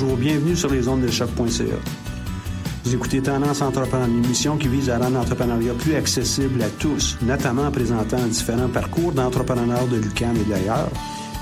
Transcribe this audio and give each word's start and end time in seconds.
bonjour, 0.00 0.16
bienvenue 0.16 0.54
sur 0.54 0.70
les 0.70 0.86
ondes 0.86 1.00
de 1.00 1.10
choc.ca. 1.10 1.64
Vous 2.84 2.94
écoutez 2.94 3.20
Tendance 3.20 3.62
Entrepreneur, 3.62 4.06
une 4.06 4.24
émission 4.24 4.56
qui 4.56 4.68
vise 4.68 4.90
à 4.90 4.98
rendre 4.98 5.16
l'entrepreneuriat 5.18 5.74
plus 5.74 5.96
accessible 5.96 6.62
à 6.62 6.68
tous, 6.68 7.16
notamment 7.22 7.64
en 7.64 7.72
présentant 7.72 8.24
différents 8.28 8.68
parcours 8.68 9.10
d'entrepreneurs 9.10 9.88
de 9.88 9.96
l'UQAM 9.96 10.36
et 10.36 10.50
d'ailleurs, 10.50 10.88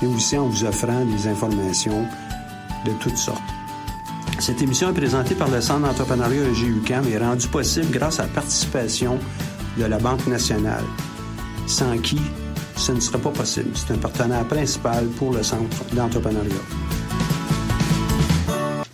et 0.01 0.07
aussi 0.07 0.39
en 0.39 0.47
vous 0.47 0.63
offrant 0.63 1.05
des 1.05 1.27
informations 1.27 2.07
de 2.83 2.91
toutes 2.99 3.17
sortes. 3.17 3.43
Cette 4.39 4.59
émission 4.63 4.89
est 4.89 4.93
présentée 4.93 5.35
par 5.35 5.49
le 5.49 5.61
Centre 5.61 5.81
d'entrepreneuriat 5.81 6.49
EGUCAM 6.49 7.07
et 7.09 7.17
rendue 7.19 7.47
possible 7.49 7.91
grâce 7.91 8.19
à 8.19 8.23
la 8.23 8.29
participation 8.29 9.19
de 9.77 9.85
la 9.85 9.99
Banque 9.99 10.25
nationale, 10.25 10.85
sans 11.67 11.95
qui 11.99 12.19
ce 12.75 12.91
ne 12.91 12.99
serait 12.99 13.19
pas 13.19 13.31
possible. 13.31 13.69
C'est 13.75 13.93
un 13.93 13.97
partenaire 13.97 14.47
principal 14.47 15.05
pour 15.09 15.31
le 15.31 15.43
Centre 15.43 15.83
d'entrepreneuriat. 15.93 16.86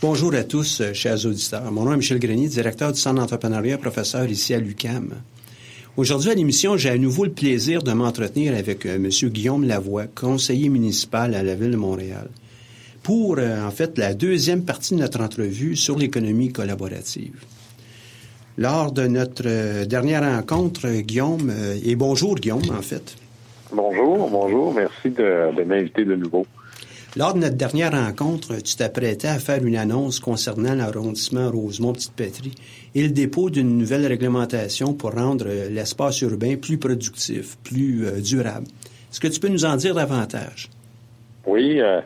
Bonjour 0.03 0.35
à 0.35 0.43
tous, 0.43 0.81
euh, 0.81 0.91
chers 0.91 1.25
auditeurs. 1.25 1.71
Mon 1.71 1.85
nom 1.85 1.93
est 1.93 1.95
Michel 1.95 2.19
Grenier, 2.19 2.49
directeur 2.49 2.91
du 2.91 2.99
Centre 2.99 3.21
d'entrepreneuriat, 3.21 3.77
professeur 3.77 4.25
ici 4.25 4.53
à 4.53 4.59
l'UCAM. 4.59 5.13
Aujourd'hui 5.95 6.29
à 6.29 6.33
l'émission, 6.33 6.75
j'ai 6.75 6.89
à 6.89 6.97
nouveau 6.97 7.23
le 7.23 7.31
plaisir 7.31 7.81
de 7.81 7.93
m'entretenir 7.93 8.53
avec 8.53 8.85
euh, 8.85 8.95
M. 8.95 9.07
Guillaume 9.29 9.63
Lavoie, 9.63 10.07
conseiller 10.07 10.67
municipal 10.67 11.33
à 11.33 11.41
la 11.41 11.55
Ville 11.55 11.71
de 11.71 11.77
Montréal, 11.77 12.27
pour 13.01 13.37
euh, 13.37 13.65
en 13.65 13.71
fait 13.71 13.97
la 13.97 14.13
deuxième 14.13 14.65
partie 14.65 14.93
de 14.93 14.99
notre 14.99 15.21
entrevue 15.21 15.77
sur 15.77 15.97
l'économie 15.97 16.51
collaborative. 16.51 17.39
Lors 18.57 18.91
de 18.91 19.07
notre 19.07 19.85
dernière 19.85 20.35
rencontre, 20.35 20.89
Guillaume, 20.99 21.49
et 21.81 21.95
bonjour 21.95 22.35
Guillaume 22.35 22.69
en 22.77 22.81
fait, 22.81 23.15
Bonjour, 23.71 24.29
bonjour. 24.29 24.73
Merci 24.73 25.09
de, 25.09 25.63
m'inviter 25.63 26.05
de 26.05 26.15
nouveau. 26.15 26.45
Lors 27.15 27.35
de 27.35 27.39
notre 27.39 27.57
dernière 27.57 27.91
rencontre, 27.91 28.55
tu 28.63 28.75
t'apprêtais 28.75 29.27
à 29.27 29.37
faire 29.37 29.63
une 29.63 29.75
annonce 29.75 30.19
concernant 30.19 30.73
l'arrondissement 30.73 31.51
Rosemont-Petite-Patrie 31.51 32.55
et 32.95 33.03
le 33.03 33.09
dépôt 33.09 33.51
d'une 33.51 33.77
nouvelle 33.77 34.07
réglementation 34.07 34.95
pour 34.95 35.13
rendre 35.13 35.45
l'espace 35.45 36.21
urbain 36.21 36.55
plus 36.55 36.79
productif, 36.79 37.55
plus 37.63 38.07
euh, 38.07 38.19
durable. 38.19 38.65
Est-ce 39.11 39.19
que 39.19 39.27
tu 39.27 39.39
peux 39.39 39.49
nous 39.49 39.63
en 39.63 39.75
dire 39.75 39.93
davantage? 39.93 40.69
Oui, 41.45 41.79
euh, 41.79 42.01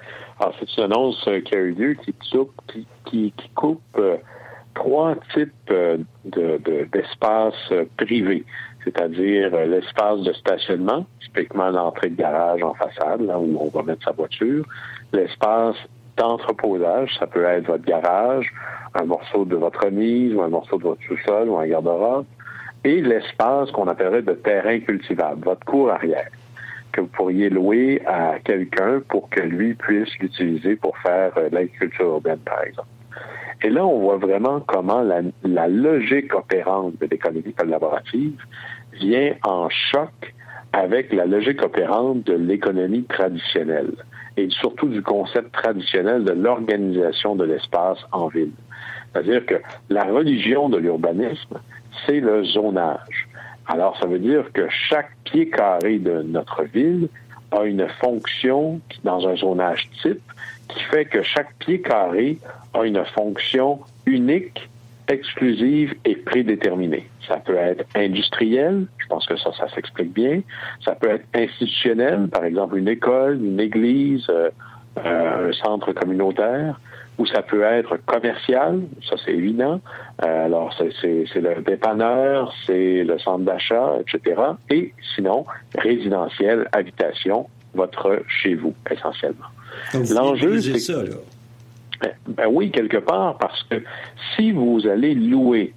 c'est 0.60 0.76
une 0.76 0.84
annonce 0.92 1.26
euh, 1.30 1.40
qui 1.40 1.56
a 1.56 1.60
eu 1.60 1.72
lieu 1.72 1.96
qui, 2.04 3.34
coupe 3.56 4.02
trois 4.76 5.16
types 5.34 5.74
d'espaces 6.92 7.74
privés 7.96 8.44
c'est-à-dire 8.88 9.54
euh, 9.54 9.66
l'espace 9.66 10.22
de 10.22 10.34
stationnement, 10.34 11.06
typiquement 11.22 11.70
l'entrée 11.70 12.10
de 12.10 12.16
garage 12.16 12.64
en 12.64 12.74
façade, 12.74 13.22
là 13.22 13.38
où 13.38 13.58
on 13.60 13.70
va 13.70 13.84
mettre 13.84 14.04
sa 14.04 14.12
voiture, 14.12 14.66
l'espace 15.14 15.76
d'entreposage, 16.18 17.16
ça 17.20 17.28
peut 17.28 17.46
être 17.46 17.68
votre 17.68 17.86
garage, 17.86 18.52
un 18.96 19.06
morceau 19.06 19.46
de 19.46 19.56
votre 19.56 19.86
remise 19.86 20.34
ou 20.34 20.42
un 20.42 20.50
morceau 20.50 20.78
de 20.78 20.84
votre 20.84 21.02
sous-sol 21.04 21.50
ou 21.50 21.58
un 21.58 21.68
garde-robe, 21.68 22.26
et 22.84 23.02
l'espace 23.02 23.72
qu'on 23.72 23.88
appellerait 23.88 24.22
de 24.22 24.34
terrain 24.34 24.80
cultivable, 24.80 25.44
votre 25.44 25.66
cour 25.66 25.92
arrière, 25.92 26.30
que 26.92 27.02
vous 27.02 27.08
pourriez 27.08 27.50
louer 27.50 28.02
à 28.06 28.40
quelqu'un 28.44 29.02
pour 29.08 29.30
que 29.30 29.42
lui 29.42 29.76
puisse 29.76 30.10
l'utiliser 30.20 30.76
pour 30.76 30.98
faire 31.00 31.32
euh, 31.38 31.50
l'agriculture 31.52 32.06
urbaine, 32.06 32.40
par 32.40 32.64
exemple. 32.64 32.88
Et 33.64 33.70
là, 33.70 33.86
on 33.86 34.00
voit 34.00 34.18
vraiment 34.18 34.60
comment 34.62 35.02
la, 35.02 35.22
la 35.44 35.68
logique 35.68 36.34
opérante 36.34 36.98
de 37.00 37.08
l'économie 37.08 37.54
collaborative 37.54 38.40
vient 38.94 39.34
en 39.44 39.70
choc 39.70 40.34
avec 40.74 41.12
la 41.12 41.26
logique 41.26 41.64
opérante 41.64 42.24
de 42.24 42.34
l'économie 42.34 43.04
traditionnelle 43.06 43.94
et 44.38 44.50
surtout 44.50 44.88
du 44.88 45.02
concept 45.02 45.52
traditionnel 45.52 46.24
de 46.24 46.32
l'organisation 46.32 47.36
de 47.36 47.44
l'espace 47.44 48.00
en 48.12 48.28
ville. 48.28 48.52
C'est-à-dire 49.12 49.46
que 49.46 49.56
la 49.90 50.04
religion 50.04 50.70
de 50.70 50.78
l'urbanisme, 50.78 51.60
c'est 52.06 52.20
le 52.20 52.44
zonage. 52.44 53.28
Alors, 53.66 53.98
ça 54.00 54.08
veut 54.08 54.20
dire 54.20 54.46
que 54.54 54.68
chaque 54.70 55.12
pied 55.26 55.50
carré 55.50 55.98
de 55.98 56.22
notre 56.22 56.64
ville 56.64 57.10
a 57.52 57.64
une 57.64 57.88
fonction 58.00 58.80
dans 59.04 59.28
un 59.28 59.36
zonage 59.36 59.90
type 60.02 60.22
qui 60.70 60.80
fait 60.84 61.06
que 61.06 61.24
chaque 61.24 61.54
pied 61.56 61.82
carré 61.82 62.38
a 62.74 62.86
une 62.86 63.04
fonction 63.06 63.80
unique 64.06 64.70
exclusive 65.10 65.94
et 66.06 66.16
prédéterminée. 66.16 67.10
Ça 67.28 67.38
peut 67.38 67.56
être 67.56 67.86
industriel, 67.96 68.86
je 68.98 69.08
pense 69.08 69.26
que 69.26 69.38
ça, 69.38 69.52
ça 69.58 69.68
s'explique 69.74 70.14
bien. 70.14 70.42
Ça 70.84 70.96
peut 70.96 71.10
être 71.10 71.26
institutionnel, 71.34 72.28
par 72.30 72.46
exemple 72.46 72.78
une 72.78 72.88
école, 72.88 73.40
une 73.44 73.60
église, 73.60 74.26
euh, 74.30 74.50
euh, 75.06 75.50
un 75.50 75.54
centre 75.54 75.94
communautaire, 75.94 76.80
ou 77.18 77.26
ça 77.26 77.42
peut 77.42 77.64
être 77.64 77.98
commercial, 78.06 78.82
ça 79.08 79.16
c'est 79.24 79.34
évident. 79.34 79.82
Euh, 80.24 80.46
alors 80.46 80.74
c'est 80.78 81.26
le 81.36 81.62
dépanneur, 81.62 82.54
c'est 82.66 83.04
le 83.04 83.18
centre 83.20 83.44
d'achat, 83.44 83.96
etc. 84.00 84.42
Et 84.70 84.94
sinon, 85.16 85.46
résidentiel, 85.78 86.68
habitation, 86.72 87.48
votre 87.74 88.22
chez 88.28 88.56
vous, 88.56 88.74
essentiellement. 88.90 89.48
L'enjeu, 89.94 90.60
c'est 90.62 90.80
ça, 90.80 91.04
là. 91.04 91.16
Ben, 92.02 92.12
ben, 92.28 92.48
oui, 92.50 92.72
quelque 92.72 92.98
part, 92.98 93.38
parce 93.38 93.64
que 93.64 93.84
si 94.36 94.52
vous 94.52 94.86
allez 94.88 95.16
louer 95.16 95.74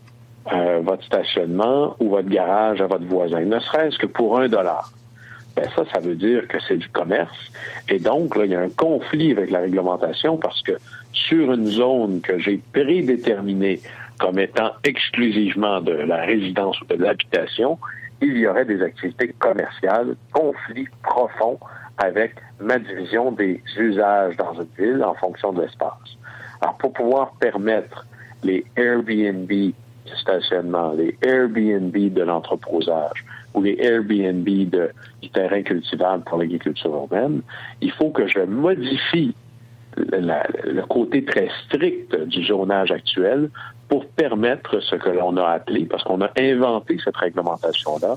euh, 0.52 0.80
votre 0.82 1.04
stationnement 1.04 1.96
ou 2.00 2.10
votre 2.10 2.28
garage 2.28 2.80
à 2.80 2.86
votre 2.86 3.04
voisin, 3.04 3.40
ne 3.40 3.58
serait-ce 3.58 3.98
que 3.98 4.06
pour 4.06 4.38
un 4.38 4.48
dollar, 4.48 4.90
ben 5.56 5.66
ça, 5.74 5.84
ça 5.92 6.00
veut 6.00 6.14
dire 6.14 6.46
que 6.48 6.58
c'est 6.66 6.76
du 6.76 6.88
commerce. 6.88 7.36
Et 7.88 7.98
donc, 7.98 8.36
là, 8.36 8.44
il 8.44 8.52
y 8.52 8.54
a 8.54 8.60
un 8.60 8.70
conflit 8.70 9.32
avec 9.32 9.50
la 9.50 9.60
réglementation 9.60 10.36
parce 10.36 10.62
que 10.62 10.72
sur 11.12 11.52
une 11.52 11.66
zone 11.66 12.20
que 12.20 12.38
j'ai 12.38 12.60
prédéterminée 12.72 13.80
comme 14.18 14.38
étant 14.38 14.72
exclusivement 14.84 15.80
de 15.80 15.92
la 15.92 16.22
résidence 16.22 16.80
ou 16.82 16.84
de 16.86 16.94
l'habitation, 16.94 17.78
il 18.20 18.36
y 18.36 18.46
aurait 18.46 18.66
des 18.66 18.82
activités 18.82 19.34
commerciales, 19.38 20.14
conflit 20.32 20.86
profond 21.02 21.58
avec 22.00 22.34
ma 22.60 22.78
division 22.78 23.30
des 23.30 23.62
usages 23.78 24.36
dans 24.36 24.54
une 24.54 24.68
ville 24.78 25.04
en 25.04 25.14
fonction 25.14 25.52
de 25.52 25.62
l'espace. 25.62 26.16
Alors, 26.60 26.76
pour 26.78 26.92
pouvoir 26.92 27.32
permettre 27.38 28.06
les 28.42 28.64
Airbnb 28.76 29.48
du 29.48 29.74
stationnement, 30.16 30.92
les 30.92 31.16
Airbnb 31.22 31.94
de 31.94 32.22
l'entreposage 32.22 33.24
ou 33.54 33.62
les 33.62 33.76
Airbnb 33.80 34.44
de, 34.44 34.90
du 35.20 35.28
terrain 35.30 35.62
cultivable 35.62 36.24
pour 36.24 36.38
l'agriculture 36.38 36.92
urbaine, 36.94 37.42
il 37.80 37.92
faut 37.92 38.10
que 38.10 38.26
je 38.26 38.40
modifie 38.40 39.34
le 39.96 40.82
côté 40.86 41.24
très 41.24 41.48
strict 41.66 42.16
du 42.16 42.44
zonage 42.44 42.92
actuel 42.92 43.50
pour 43.88 44.06
permettre 44.06 44.80
ce 44.80 44.94
que 44.96 45.10
l'on 45.10 45.36
a 45.36 45.48
appelé, 45.48 45.84
parce 45.84 46.04
qu'on 46.04 46.20
a 46.22 46.30
inventé 46.38 46.96
cette 47.04 47.16
réglementation-là, 47.16 48.14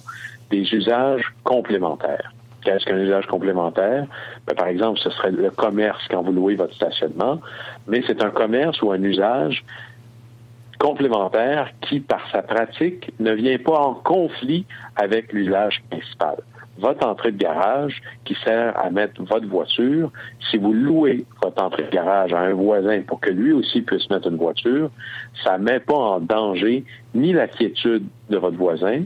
des 0.52 0.62
usages 0.74 1.34
complémentaires. 1.44 2.32
Qu'est-ce 2.64 2.86
qu'un 2.86 2.98
usage 2.98 3.28
complémentaire? 3.28 4.06
Ben, 4.48 4.56
par 4.56 4.68
exemple, 4.68 5.00
ce 5.00 5.10
serait 5.10 5.32
le 5.32 5.50
commerce 5.52 6.02
quand 6.10 6.22
vous 6.22 6.32
louez 6.32 6.56
votre 6.56 6.74
stationnement, 6.74 7.40
mais 7.88 8.04
c'est 8.08 8.24
un 8.24 8.30
commerce 8.30 8.82
ou 8.82 8.92
un 8.92 9.02
usage 9.04 9.64
complémentaire 10.80 11.70
qui, 11.82 12.00
par 12.00 12.30
sa 12.32 12.42
pratique, 12.42 13.12
ne 13.20 13.32
vient 13.32 13.58
pas 13.58 13.80
en 13.80 13.94
conflit 13.94 14.66
avec 14.96 15.32
l'usage 15.32 15.82
principal. 15.90 16.38
Votre 16.78 17.06
entrée 17.08 17.32
de 17.32 17.38
garage 17.38 18.02
qui 18.26 18.36
sert 18.44 18.78
à 18.78 18.90
mettre 18.90 19.22
votre 19.24 19.48
voiture, 19.48 20.12
si 20.50 20.58
vous 20.58 20.74
louez 20.74 21.26
votre 21.42 21.64
entrée 21.64 21.84
de 21.84 21.90
garage 21.90 22.34
à 22.34 22.40
un 22.40 22.54
voisin 22.54 23.02
pour 23.02 23.20
que 23.20 23.30
lui 23.30 23.54
aussi 23.54 23.82
puisse 23.82 24.10
mettre 24.10 24.28
une 24.28 24.38
voiture, 24.38 24.90
ça 25.44 25.58
ne 25.58 25.64
met 25.64 25.80
pas 25.80 25.96
en 25.96 26.20
danger 26.20 26.84
ni 27.14 27.32
la 27.32 27.48
quiétude 27.48 28.06
de 28.30 28.38
votre 28.38 28.58
voisin, 28.58 29.04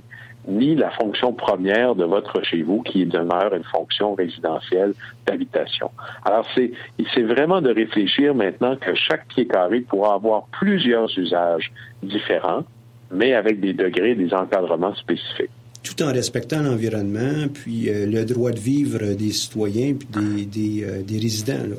ni 0.48 0.76
la 0.76 0.90
fonction 0.92 1.34
première 1.34 1.96
de 1.96 2.06
votre 2.06 2.42
chez 2.44 2.62
vous 2.62 2.82
qui 2.82 3.06
demeure 3.06 3.54
une 3.54 3.64
fonction 3.64 4.16
résidentielle 4.16 4.94
d'habitation. 5.26 5.92
Alors, 6.24 6.46
c'est, 6.56 6.72
c'est 7.14 7.24
vraiment 7.24 7.62
de 7.62 7.72
réfléchir 7.72 8.34
maintenant 8.34 8.76
que 8.78 8.96
chaque 8.96 9.28
pied 9.28 9.46
carré 9.46 9.82
pourra 9.82 10.16
avoir 10.16 10.46
plusieurs 10.60 11.10
usages 11.18 11.72
différents, 12.02 12.64
mais 13.12 13.34
avec 13.34 13.60
des 13.60 13.74
degrés, 13.74 14.16
des 14.16 14.34
encadrements 14.34 14.96
spécifiques. 14.96 15.52
Tout 15.84 16.04
en 16.04 16.12
respectant 16.12 16.62
l'environnement, 16.62 17.48
puis 17.54 17.90
euh, 17.90 18.06
le 18.06 18.26
droit 18.26 18.52
de 18.52 18.60
vivre 18.60 19.16
des 19.16 19.32
citoyens, 19.32 19.94
puis 19.94 20.08
des, 20.08 20.46
des, 20.46 20.84
euh, 20.84 21.04
des 21.04 21.20
résidents, 21.20 21.64
là 21.70 21.78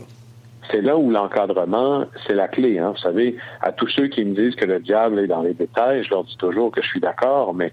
c'est 0.71 0.81
là 0.83 0.97
où 0.97 1.11
l'encadrement, 1.11 2.05
c'est 2.27 2.35
la 2.35 2.49
clé. 2.49 2.79
Hein. 2.79 2.93
Vous 2.95 3.01
savez, 3.01 3.37
à 3.61 3.73
tous 3.73 3.89
ceux 3.89 4.09
qui 4.09 4.25
me 4.25 4.35
disent 4.35 4.55
que 4.55 4.65
le 4.65 4.81
diable 4.81 5.19
est 5.21 5.27
dans 5.27 5.43
les 5.43 5.55
détails, 5.55 6.05
je 6.05 6.11
leur 6.11 6.25
dis 6.25 6.37
toujours 6.37 6.71
que 6.71 6.83
je 6.83 6.89
suis 6.89 7.01
d'accord, 7.01 7.55
mais 7.55 7.73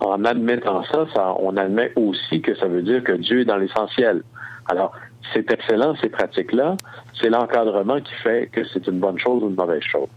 en 0.00 0.24
admettant 0.24 0.82
ça, 0.84 1.34
on 1.38 1.56
admet 1.56 1.92
aussi 1.96 2.40
que 2.40 2.54
ça 2.56 2.66
veut 2.66 2.82
dire 2.82 3.02
que 3.02 3.12
Dieu 3.12 3.40
est 3.40 3.44
dans 3.44 3.56
l'essentiel. 3.56 4.22
Alors, 4.68 4.92
c'est 5.32 5.50
excellent, 5.50 5.94
ces 5.96 6.08
pratiques-là, 6.08 6.76
c'est 7.20 7.30
l'encadrement 7.30 8.00
qui 8.00 8.14
fait 8.22 8.48
que 8.52 8.64
c'est 8.72 8.86
une 8.86 8.98
bonne 8.98 9.18
chose 9.18 9.42
ou 9.42 9.48
une 9.48 9.54
mauvaise 9.54 9.82
chose. 9.82 10.08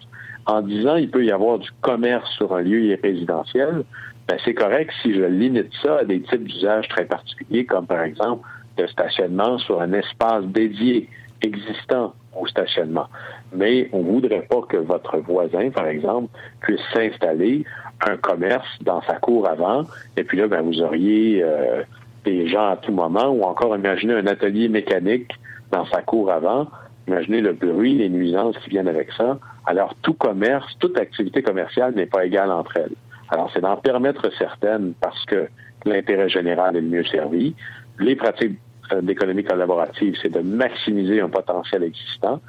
En 0.46 0.62
disant 0.62 0.96
il 0.96 1.10
peut 1.10 1.24
y 1.24 1.32
avoir 1.32 1.60
du 1.60 1.70
commerce 1.82 2.30
sur 2.36 2.54
un 2.56 2.62
lieu 2.62 2.98
résidentiel, 3.02 3.84
ben 4.28 4.38
c'est 4.46 4.54
correct 4.54 4.92
si 5.02 5.14
je 5.14 5.24
limite 5.24 5.72
ça 5.82 6.00
à 6.00 6.04
des 6.04 6.22
types 6.22 6.44
d'usages 6.44 6.88
très 6.90 7.06
particuliers, 7.06 7.66
comme 7.66 7.86
par 7.86 8.02
exemple 8.02 8.48
le 8.78 8.88
stationnement 8.88 9.58
sur 9.60 9.82
un 9.82 9.94
espace 9.94 10.46
dédié 10.46 11.10
existant 11.42 12.14
au 12.36 12.48
stationnement. 12.48 13.08
Mais 13.54 13.90
on 13.94 14.00
ne 14.00 14.12
voudrait 14.12 14.48
pas 14.50 14.62
que 14.68 14.78
votre 14.78 15.18
voisin, 15.18 15.70
par 15.70 15.88
exemple, 15.88 16.30
puisse 16.62 16.82
s'installer 16.94 17.66
un 18.08 18.18
commerce 18.18 18.68
dans 18.82 19.02
sa 19.02 19.16
cour 19.16 19.48
avant, 19.48 19.84
et 20.16 20.24
puis 20.24 20.38
là, 20.38 20.48
ben, 20.48 20.62
vous 20.62 20.82
auriez 20.82 21.42
euh, 21.44 21.84
des 22.26 22.48
gens 22.48 22.70
à 22.70 22.78
tout 22.78 22.92
moment, 22.92 23.30
ou 23.30 23.44
encore 23.44 23.76
imaginez 23.76 24.14
un 24.14 24.28
atelier 24.28 24.70
mécanique 24.70 25.32
dans 25.72 25.86
sa 25.86 26.02
cour 26.02 26.32
avant, 26.32 26.68
imaginez 27.08 27.42
le 27.42 27.54
bruit, 27.54 27.96
les 27.96 28.10
nuisances 28.10 28.58
qui 28.60 28.70
viennent 28.70 28.88
avec 28.88 29.12
ça. 29.14 29.40
Alors, 29.66 29.94
tout 30.02 30.14
commerce, 30.14 30.72
toute 30.80 30.98
activité 30.98 31.42
commerciale 31.42 31.94
n'est 31.96 32.06
pas 32.06 32.26
égale 32.26 32.52
entre 32.52 32.78
elles. 32.78 32.96
Alors, 33.30 33.52
c'est 33.54 33.62
d'en 33.62 33.78
permettre 33.78 34.32
certaines 34.38 34.94
parce 35.00 35.24
que 35.26 35.48
l'intérêt 35.86 36.30
général 36.30 36.76
est 36.76 36.82
le 36.82 36.88
mieux 36.88 37.06
servi. 37.06 37.56
Les 38.00 38.16
pratiques 38.16 38.60
d'économie 39.02 39.44
collaborative, 39.44 40.16
c'est 40.22 40.32
de 40.32 40.40
maximiser 40.40 41.22
un 41.22 41.30
potentiel 41.30 41.84
existant, 41.84 42.42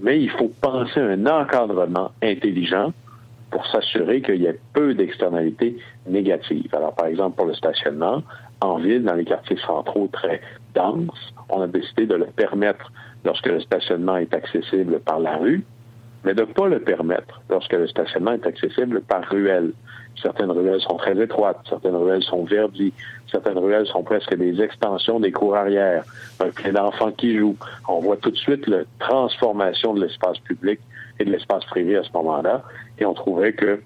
mais 0.00 0.20
il 0.20 0.30
faut 0.30 0.50
penser 0.60 1.00
un 1.00 1.26
encadrement 1.26 2.12
intelligent 2.22 2.92
pour 3.50 3.66
s'assurer 3.66 4.20
qu'il 4.20 4.42
y 4.42 4.46
ait 4.46 4.58
peu 4.72 4.94
d'externalités 4.94 5.78
négatives. 6.06 6.68
Alors, 6.74 6.94
par 6.94 7.06
exemple, 7.06 7.36
pour 7.36 7.46
le 7.46 7.54
stationnement, 7.54 8.22
en 8.60 8.76
ville, 8.76 9.04
dans 9.04 9.14
les 9.14 9.24
quartiers 9.24 9.58
centraux 9.66 10.08
très 10.12 10.40
denses, 10.74 11.32
on 11.48 11.62
a 11.62 11.66
décidé 11.66 12.06
de 12.06 12.14
le 12.14 12.26
permettre 12.26 12.92
lorsque 13.24 13.46
le 13.46 13.60
stationnement 13.60 14.16
est 14.16 14.34
accessible 14.34 15.00
par 15.00 15.18
la 15.20 15.36
rue, 15.36 15.64
mais 16.24 16.34
de 16.34 16.42
ne 16.42 16.46
pas 16.46 16.68
le 16.68 16.80
permettre 16.80 17.40
lorsque 17.48 17.72
le 17.72 17.86
stationnement 17.86 18.32
est 18.32 18.46
accessible 18.46 19.00
par 19.02 19.24
ruelle. 19.28 19.72
Certaines 20.22 20.50
ruelles 20.50 20.80
sont 20.80 20.96
très 20.96 21.20
étroites, 21.20 21.60
certaines 21.68 21.94
ruelles 21.94 22.22
sont 22.22 22.44
verdies, 22.44 22.92
certaines 23.30 23.58
ruelles 23.58 23.86
sont 23.86 24.02
presque 24.02 24.34
des 24.34 24.60
extensions 24.60 25.20
des 25.20 25.32
cours 25.32 25.56
arrière, 25.56 26.04
un 26.40 26.50
plein 26.50 26.72
d'enfants 26.72 27.12
qui 27.12 27.38
jouent. 27.38 27.56
On 27.88 28.00
voit 28.00 28.16
tout 28.16 28.30
de 28.30 28.36
suite 28.36 28.66
la 28.66 28.82
transformation 28.98 29.94
de 29.94 30.04
l'espace 30.04 30.38
public 30.38 30.80
et 31.20 31.24
de 31.24 31.30
l'espace 31.30 31.64
privé 31.66 31.96
à 31.96 32.02
ce 32.02 32.10
moment-là, 32.14 32.62
et 32.98 33.04
on 33.04 33.14
trouvait 33.14 33.52
que 33.52 33.80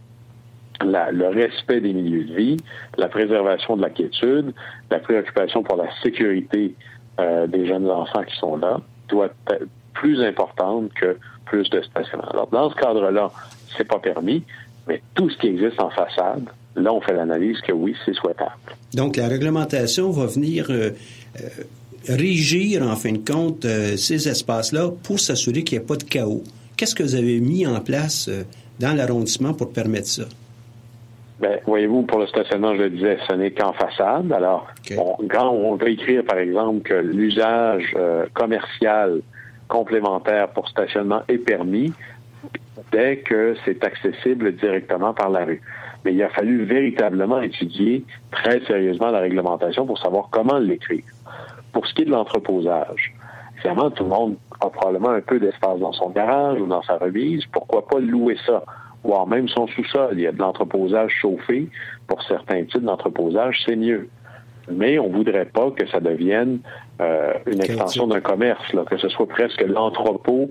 le 0.84 1.28
respect 1.28 1.80
des 1.80 1.92
milieux 1.92 2.24
de 2.24 2.34
vie, 2.34 2.56
la 2.96 3.08
préservation 3.08 3.76
de 3.76 3.82
la 3.82 3.90
quiétude, 3.90 4.52
la 4.90 4.98
préoccupation 4.98 5.62
pour 5.62 5.76
la 5.76 5.88
sécurité 6.02 6.74
euh, 7.20 7.46
des 7.46 7.66
jeunes 7.66 7.88
enfants 7.90 8.24
qui 8.24 8.36
sont 8.36 8.56
là 8.56 8.80
doit 9.08 9.28
être 9.50 9.66
plus 9.94 10.22
importante 10.22 10.92
que 10.94 11.16
plus 11.44 11.68
de 11.70 11.82
stationnement. 11.82 12.28
Alors, 12.30 12.48
dans 12.48 12.70
ce 12.70 12.74
cadre-là, 12.76 13.30
c'est 13.76 13.84
pas 13.84 13.98
permis, 13.98 14.44
mais 14.86 15.02
tout 15.14 15.30
ce 15.30 15.36
qui 15.38 15.48
existe 15.48 15.80
en 15.80 15.90
façade, 15.90 16.48
là, 16.76 16.92
on 16.92 17.00
fait 17.00 17.14
l'analyse 17.14 17.60
que 17.60 17.72
oui, 17.72 17.94
c'est 18.04 18.14
souhaitable. 18.14 18.52
Donc, 18.94 19.16
la 19.16 19.28
réglementation 19.28 20.10
va 20.10 20.26
venir 20.26 20.66
euh, 20.70 20.90
euh, 21.40 21.48
régir, 22.08 22.82
en 22.82 22.96
fin 22.96 23.12
de 23.12 23.18
compte, 23.18 23.64
euh, 23.64 23.96
ces 23.96 24.28
espaces-là 24.28 24.90
pour 25.02 25.20
s'assurer 25.20 25.62
qu'il 25.62 25.78
n'y 25.78 25.84
ait 25.84 25.86
pas 25.86 25.96
de 25.96 26.04
chaos. 26.04 26.42
Qu'est-ce 26.76 26.94
que 26.94 27.02
vous 27.02 27.14
avez 27.14 27.40
mis 27.40 27.66
en 27.66 27.80
place 27.80 28.28
dans 28.80 28.96
l'arrondissement 28.96 29.54
pour 29.54 29.72
permettre 29.72 30.08
ça? 30.08 30.24
Bien, 31.40 31.58
voyez-vous, 31.66 32.02
pour 32.02 32.20
le 32.20 32.26
stationnement, 32.26 32.74
je 32.74 32.82
le 32.82 32.90
disais, 32.90 33.18
ce 33.28 33.34
n'est 33.34 33.50
qu'en 33.50 33.72
façade. 33.72 34.32
Alors, 34.32 34.68
quand 35.30 35.50
on 35.50 35.76
veut 35.76 35.90
écrire, 35.90 36.24
par 36.24 36.38
exemple, 36.38 36.82
que 36.82 36.94
l'usage 36.94 37.94
commercial 38.32 39.20
complémentaire 39.68 40.48
pour 40.48 40.68
stationnement 40.68 41.22
est 41.28 41.38
permis, 41.38 41.92
dès 42.90 43.18
que 43.18 43.54
c'est 43.64 43.84
accessible 43.84 44.54
directement 44.56 45.14
par 45.14 45.30
la 45.30 45.44
rue. 45.44 45.62
Mais 46.04 46.12
il 46.14 46.22
a 46.22 46.28
fallu 46.28 46.64
véritablement 46.64 47.40
étudier 47.40 48.04
très 48.30 48.60
sérieusement 48.66 49.10
la 49.10 49.20
réglementation 49.20 49.86
pour 49.86 49.98
savoir 49.98 50.28
comment 50.30 50.58
l'écrire. 50.58 51.04
Pour 51.72 51.86
ce 51.86 51.94
qui 51.94 52.02
est 52.02 52.06
de 52.06 52.10
l'entreposage, 52.10 53.14
évidemment, 53.56 53.90
tout 53.90 54.04
le 54.04 54.10
monde 54.10 54.36
a 54.60 54.68
probablement 54.68 55.10
un 55.10 55.20
peu 55.20 55.38
d'espace 55.38 55.78
dans 55.78 55.92
son 55.92 56.10
garage 56.10 56.60
ou 56.60 56.66
dans 56.66 56.82
sa 56.82 56.96
remise. 56.96 57.44
Pourquoi 57.46 57.86
pas 57.86 58.00
louer 58.00 58.36
ça? 58.46 58.62
Voire 59.04 59.26
même 59.26 59.48
son 59.48 59.66
sous-sol? 59.68 60.10
Il 60.12 60.20
y 60.20 60.26
a 60.26 60.32
de 60.32 60.38
l'entreposage 60.38 61.10
chauffé. 61.20 61.68
Pour 62.06 62.22
certains 62.22 62.64
types 62.64 62.84
d'entreposage, 62.84 63.62
c'est 63.66 63.76
mieux. 63.76 64.08
Mais 64.70 64.98
on 64.98 65.08
voudrait 65.08 65.46
pas 65.46 65.70
que 65.72 65.86
ça 65.88 65.98
devienne 65.98 66.60
euh, 67.00 67.32
une 67.46 67.60
extension 67.60 68.06
d'un 68.06 68.20
commerce, 68.20 68.72
là, 68.72 68.84
que 68.88 68.96
ce 68.96 69.08
soit 69.08 69.26
presque 69.26 69.60
l'entrepôt 69.62 70.50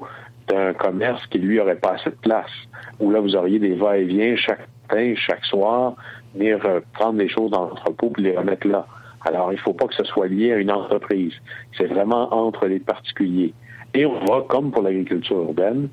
d'un 0.51 0.73
commerce 0.73 1.25
qui 1.27 1.39
lui 1.39 1.59
aurait 1.59 1.75
pas 1.75 1.93
assez 1.93 2.09
de 2.09 2.15
place, 2.21 2.51
où 2.99 3.09
là 3.11 3.19
vous 3.19 3.35
auriez 3.35 3.59
des 3.59 3.73
va-et-vient 3.73 4.35
chaque 4.35 4.67
matin, 4.89 5.13
chaque 5.15 5.45
soir, 5.45 5.95
venir 6.35 6.59
euh, 6.65 6.79
prendre 6.93 7.19
les 7.19 7.29
choses 7.29 7.51
dans 7.51 7.69
l'entrepôt 7.69 8.11
et 8.17 8.21
les 8.21 8.37
remettre 8.37 8.67
là. 8.67 8.85
Alors, 9.25 9.51
il 9.51 9.55
ne 9.55 9.61
faut 9.61 9.73
pas 9.73 9.87
que 9.87 9.95
ce 9.95 10.03
soit 10.03 10.27
lié 10.27 10.51
à 10.53 10.57
une 10.57 10.71
entreprise. 10.71 11.33
C'est 11.77 11.85
vraiment 11.85 12.33
entre 12.33 12.65
les 12.65 12.79
particuliers. 12.79 13.53
Et 13.93 14.05
on 14.05 14.19
va, 14.25 14.43
comme 14.47 14.71
pour 14.71 14.81
l'agriculture 14.81 15.37
urbaine, 15.37 15.89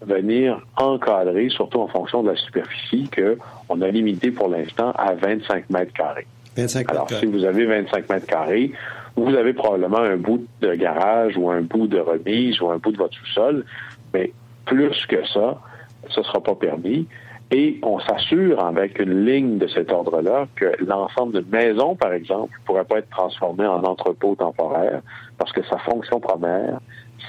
venir 0.00 0.60
encadrer, 0.76 1.48
surtout 1.48 1.80
en 1.80 1.88
fonction 1.88 2.22
de 2.22 2.30
la 2.30 2.36
superficie, 2.36 3.08
qu'on 3.14 3.80
a 3.80 3.88
limité 3.88 4.30
pour 4.30 4.48
l'instant 4.48 4.92
à 4.92 5.14
25 5.14 5.70
mètres 5.70 5.92
carrés. 5.92 6.26
25 6.56 6.90
Alors, 6.90 7.08
si 7.10 7.26
vous 7.26 7.44
avez 7.44 7.66
25 7.66 8.08
mètres 8.10 8.26
carrés, 8.26 8.72
vous 9.16 9.34
avez 9.34 9.52
probablement 9.52 9.98
un 9.98 10.16
bout 10.16 10.44
de 10.60 10.74
garage 10.74 11.36
ou 11.36 11.50
un 11.50 11.60
bout 11.60 11.86
de 11.86 11.98
remise 11.98 12.60
ou 12.60 12.70
un 12.70 12.78
bout 12.78 12.92
de 12.92 12.96
votre 12.96 13.14
sous-sol, 13.14 13.64
mais 14.12 14.32
plus 14.66 15.06
que 15.06 15.26
ça, 15.26 15.60
ce 16.08 16.20
ne 16.20 16.24
sera 16.24 16.40
pas 16.40 16.54
permis. 16.54 17.06
Et 17.50 17.78
on 17.82 18.00
s'assure 18.00 18.64
avec 18.64 18.98
une 18.98 19.26
ligne 19.26 19.58
de 19.58 19.66
cet 19.66 19.92
ordre-là 19.92 20.48
que 20.56 20.72
l'ensemble 20.82 21.34
d'une 21.34 21.50
maison, 21.50 21.94
par 21.94 22.14
exemple, 22.14 22.58
ne 22.60 22.64
pourrait 22.64 22.84
pas 22.84 22.98
être 22.98 23.10
transformé 23.10 23.66
en 23.66 23.82
entrepôt 23.82 24.34
temporaire 24.34 25.02
parce 25.36 25.52
que 25.52 25.62
sa 25.64 25.76
fonction 25.78 26.18
première, 26.18 26.80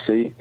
c'est 0.07 0.31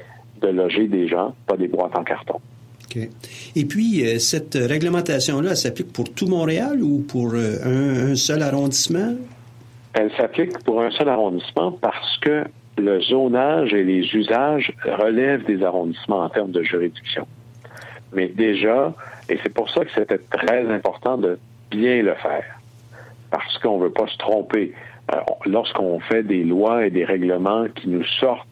de 0.41 0.47
loger 0.47 0.87
des 0.87 1.07
gens, 1.07 1.35
pas 1.47 1.57
des 1.57 1.67
boîtes 1.67 1.97
en 1.97 2.03
carton. 2.03 2.39
OK. 2.85 3.09
Et 3.55 3.65
puis, 3.65 4.05
euh, 4.05 4.19
cette 4.19 4.55
réglementation-là, 4.55 5.55
s'applique 5.55 5.91
pour 5.91 6.13
tout 6.13 6.27
Montréal 6.27 6.81
ou 6.81 6.99
pour 6.99 7.33
euh, 7.33 8.11
un, 8.11 8.15
seul 8.15 8.41
arrondissement? 8.41 9.15
Elle 9.93 10.11
s'applique 10.15 10.57
pour 10.63 10.81
un 10.81 10.91
seul 10.91 11.09
arrondissement 11.09 11.71
parce 11.73 12.17
que 12.19 12.45
le 12.77 13.01
zonage 13.01 13.73
et 13.73 13.83
les 13.83 14.03
usages 14.15 14.73
relèvent 14.85 15.45
des 15.45 15.63
arrondissements 15.63 16.21
en 16.21 16.29
termes 16.29 16.51
de 16.51 16.63
juridiction. 16.63 17.27
Mais 18.13 18.27
déjà, 18.27 18.93
et 19.29 19.39
c'est 19.43 19.53
pour 19.53 19.69
ça 19.69 19.85
que 19.85 19.91
c'était 19.93 20.19
très 20.31 20.67
important 20.71 21.17
de 21.17 21.39
bien 21.71 22.01
le 22.03 22.13
faire, 22.15 22.45
parce 23.31 23.57
qu'on 23.59 23.77
ne 23.77 23.83
veut 23.83 23.91
pas 23.91 24.07
se 24.07 24.17
tromper. 24.17 24.73
Euh, 25.13 25.17
lorsqu'on 25.45 25.99
fait 25.99 26.23
des 26.23 26.43
lois 26.43 26.85
et 26.85 26.89
des 26.89 27.03
règlements 27.03 27.65
qui 27.75 27.89
nous 27.89 28.05
sortent 28.19 28.47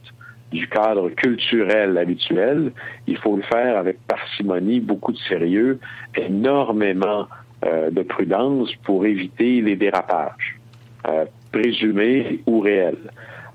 du 0.52 0.68
cadre 0.68 1.10
culturel 1.10 1.98
habituel, 1.98 2.72
il 3.08 3.18
faut 3.18 3.38
le 3.38 3.44
faire 3.44 3.78
avec 3.78 3.98
parcimonie, 4.06 4.82
beaucoup 4.82 5.14
de 5.14 5.18
sérieux, 5.18 5.80
énormément 6.16 7.28
euh, 7.66 7.90
de 7.90 8.02
prudence 8.02 8.74
pour 8.84 9.06
éviter 9.06 9.62
les 9.62 9.76
dérapages, 9.76 10.60
euh, 11.08 11.26
présumés 11.52 12.42
ou 12.46 12.60
réels. 12.60 13.12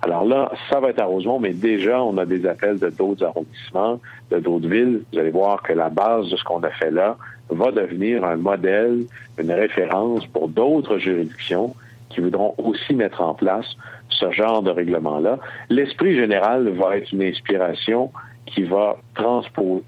Alors 0.06 0.24
là, 0.24 0.52
ça 0.70 0.78
va 0.78 0.90
être 0.90 1.00
à 1.00 1.04
Rosemont, 1.04 1.40
mais 1.40 1.52
déjà, 1.52 2.00
on 2.00 2.16
a 2.16 2.24
des 2.24 2.46
appels 2.46 2.78
de 2.78 2.90
d'autres 2.90 3.24
arrondissements, 3.24 3.98
de 4.30 4.38
d'autres 4.38 4.68
villes. 4.68 5.02
Vous 5.12 5.18
allez 5.18 5.32
voir 5.32 5.64
que 5.64 5.72
la 5.72 5.88
base 5.88 6.30
de 6.30 6.36
ce 6.36 6.44
qu'on 6.44 6.62
a 6.62 6.70
fait 6.70 6.92
là 6.92 7.16
va 7.50 7.72
devenir 7.72 8.24
un 8.24 8.36
modèle, 8.36 9.06
une 9.36 9.50
référence 9.50 10.24
pour 10.26 10.46
d'autres 10.46 10.98
juridictions 10.98 11.74
qui 12.10 12.20
voudront 12.20 12.54
aussi 12.58 12.94
mettre 12.94 13.20
en 13.20 13.34
place 13.34 13.66
ce 14.08 14.30
genre 14.30 14.62
de 14.62 14.70
règlement-là. 14.70 15.40
L'esprit 15.70 16.14
général 16.14 16.68
va 16.68 16.98
être 16.98 17.12
une 17.12 17.24
inspiration 17.24 18.12
qui 18.46 18.62
va, 18.62 18.98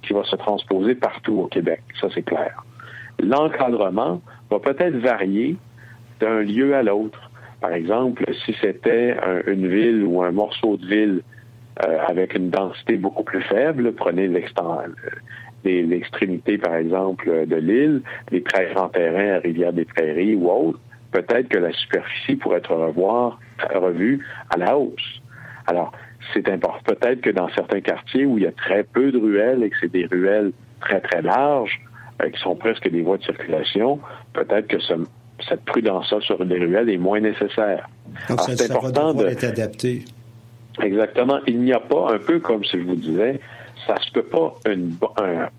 qui 0.02 0.12
va 0.14 0.25
se 0.25 0.34
transposer 0.34 0.96
partout 0.96 1.42
au 1.42 1.46
Québec. 1.46 1.80
Ça, 2.00 2.08
c'est 2.12 2.25
clair. 2.25 2.64
L'encadrement 3.20 4.20
va 4.50 4.58
peut-être 4.58 4.96
varier 4.96 5.54
d'un 6.18 6.40
lieu 6.40 6.75
à 6.75 6.82
l'autre. 6.82 7.27
Par 7.61 7.73
exemple, 7.73 8.25
si 8.45 8.55
c'était 8.61 9.17
une 9.47 9.67
ville 9.67 10.05
ou 10.05 10.23
un 10.23 10.31
morceau 10.31 10.77
de 10.77 10.87
ville 10.87 11.23
euh, 11.85 11.99
avec 12.07 12.35
une 12.35 12.50
densité 12.50 12.97
beaucoup 12.97 13.25
plus 13.25 13.43
faible, 13.43 13.93
prenez 13.93 14.29
l'extrémité, 15.65 16.59
par 16.59 16.75
exemple, 16.77 17.47
de 17.47 17.57
l'île, 17.57 18.03
les 18.31 18.43
très 18.43 18.73
grands 18.73 18.88
terrains 18.88 19.37
à 19.37 19.38
Rivière-des-Prairies 19.38 20.35
ou 20.35 20.50
autres, 20.50 20.81
peut-être 21.12 21.49
que 21.49 21.59
la 21.59 21.73
superficie 21.73 22.37
pourrait 22.37 22.59
être 22.59 22.75
revoir, 22.75 23.38
revue 23.75 24.25
à 24.50 24.59
la 24.59 24.77
hausse. 24.77 25.21
Alors, 25.67 25.93
c'est 26.33 26.49
important. 26.49 26.81
Peut-être 26.85 27.21
que 27.21 27.31
dans 27.31 27.49
certains 27.50 27.81
quartiers 27.81 28.27
où 28.27 28.38
il 28.38 28.45
y 28.45 28.47
a 28.47 28.53
très 28.53 28.85
peu 28.85 29.12
de 29.12 29.19
ruelles 29.19 29.62
et 29.62 29.71
que 29.71 29.77
c'est 29.81 29.93
des 29.93 30.07
ruelles 30.07 30.53
très, 30.81 31.00
très 31.00 31.23
larges, 31.23 31.81
euh, 32.23 32.31
qui 32.31 32.41
sont 32.41 32.57
presque 32.57 32.88
des 32.91 33.03
voies 33.03 33.19
de 33.19 33.23
circulation, 33.23 34.00
peut-être 34.33 34.67
que 34.67 34.81
ce, 34.81 34.95
cette 35.49 35.64
prudence-là 35.64 36.21
sur 36.21 36.45
des 36.45 36.59
ruelles 36.59 36.90
est 36.90 36.97
moins 36.97 37.21
nécessaire. 37.21 37.88
Donc, 38.28 38.40
c'est 38.40 38.71
important 38.71 39.14
de 39.14 39.26
être 39.26 39.45
adapté. 39.45 40.04
Exactement. 40.83 41.38
Il 41.47 41.61
n'y 41.61 41.73
a 41.73 41.80
pas, 41.80 42.12
un 42.14 42.18
peu 42.18 42.38
comme 42.40 42.64
si 42.64 42.78
je 42.78 42.85
vous 42.85 42.97
disais, 42.97 43.40
ça 43.87 43.97
se 44.00 44.11
peut 44.12 44.23
pas 44.23 44.54
une, 44.66 44.97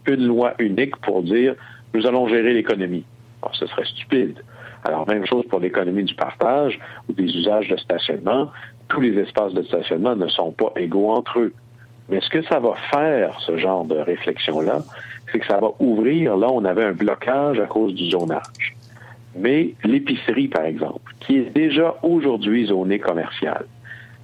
une 0.07 0.27
loi 0.27 0.53
unique 0.59 0.95
pour 0.97 1.23
dire 1.23 1.55
nous 1.93 2.05
allons 2.05 2.27
gérer 2.27 2.53
l'économie. 2.53 3.03
ce 3.53 3.65
serait 3.67 3.85
stupide. 3.85 4.43
Alors, 4.83 5.07
même 5.07 5.25
chose 5.25 5.45
pour 5.49 5.59
l'économie 5.59 6.03
du 6.03 6.15
partage 6.15 6.79
ou 7.07 7.13
des 7.13 7.23
usages 7.23 7.67
de 7.67 7.77
stationnement. 7.77 8.49
Tous 8.87 9.01
les 9.01 9.17
espaces 9.19 9.53
de 9.53 9.63
stationnement 9.63 10.15
ne 10.15 10.27
sont 10.27 10.51
pas 10.51 10.71
égaux 10.77 11.11
entre 11.11 11.39
eux. 11.39 11.53
Mais 12.09 12.21
ce 12.21 12.29
que 12.29 12.41
ça 12.43 12.59
va 12.59 12.73
faire, 12.91 13.39
ce 13.41 13.57
genre 13.57 13.85
de 13.85 13.95
réflexion-là, 13.95 14.79
c'est 15.31 15.39
que 15.39 15.45
ça 15.45 15.59
va 15.59 15.69
ouvrir, 15.79 16.37
là, 16.37 16.47
on 16.51 16.65
avait 16.65 16.85
un 16.85 16.93
blocage 16.93 17.59
à 17.59 17.65
cause 17.65 17.93
du 17.93 18.09
zonage. 18.09 18.75
Mais 19.35 19.73
l'épicerie, 19.83 20.47
par 20.47 20.65
exemple, 20.65 21.13
qui 21.19 21.37
est 21.37 21.49
déjà 21.53 21.95
aujourd'hui 22.03 22.67
zonée 22.67 22.99
commerciale, 22.99 23.65